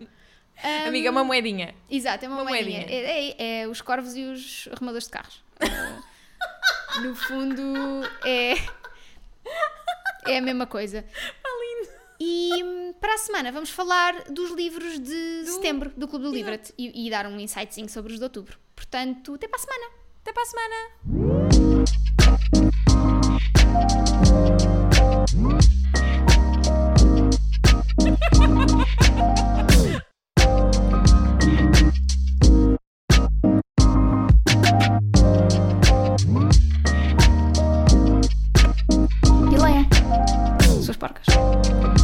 [0.62, 1.74] Ahm, Amiga, uma moedinha.
[1.90, 2.80] Exato, é uma, Uma moedinha.
[2.80, 3.00] moedinha.
[3.00, 3.28] É,
[3.58, 5.42] é- é os corvos e os arrumadores de carros.
[5.60, 6.02] Ah,
[7.02, 7.62] no fundo,
[8.24, 8.54] é,
[10.26, 11.04] é a mesma coisa.
[12.24, 16.72] E hum, para a semana vamos falar dos livros de setembro do Clube do Livret
[16.78, 18.56] e, e dar um insightzinho sobre os de outubro.
[18.76, 19.86] Portanto, até para a semana!
[20.22, 21.92] Até para a semana.
[41.02, 42.01] barcas.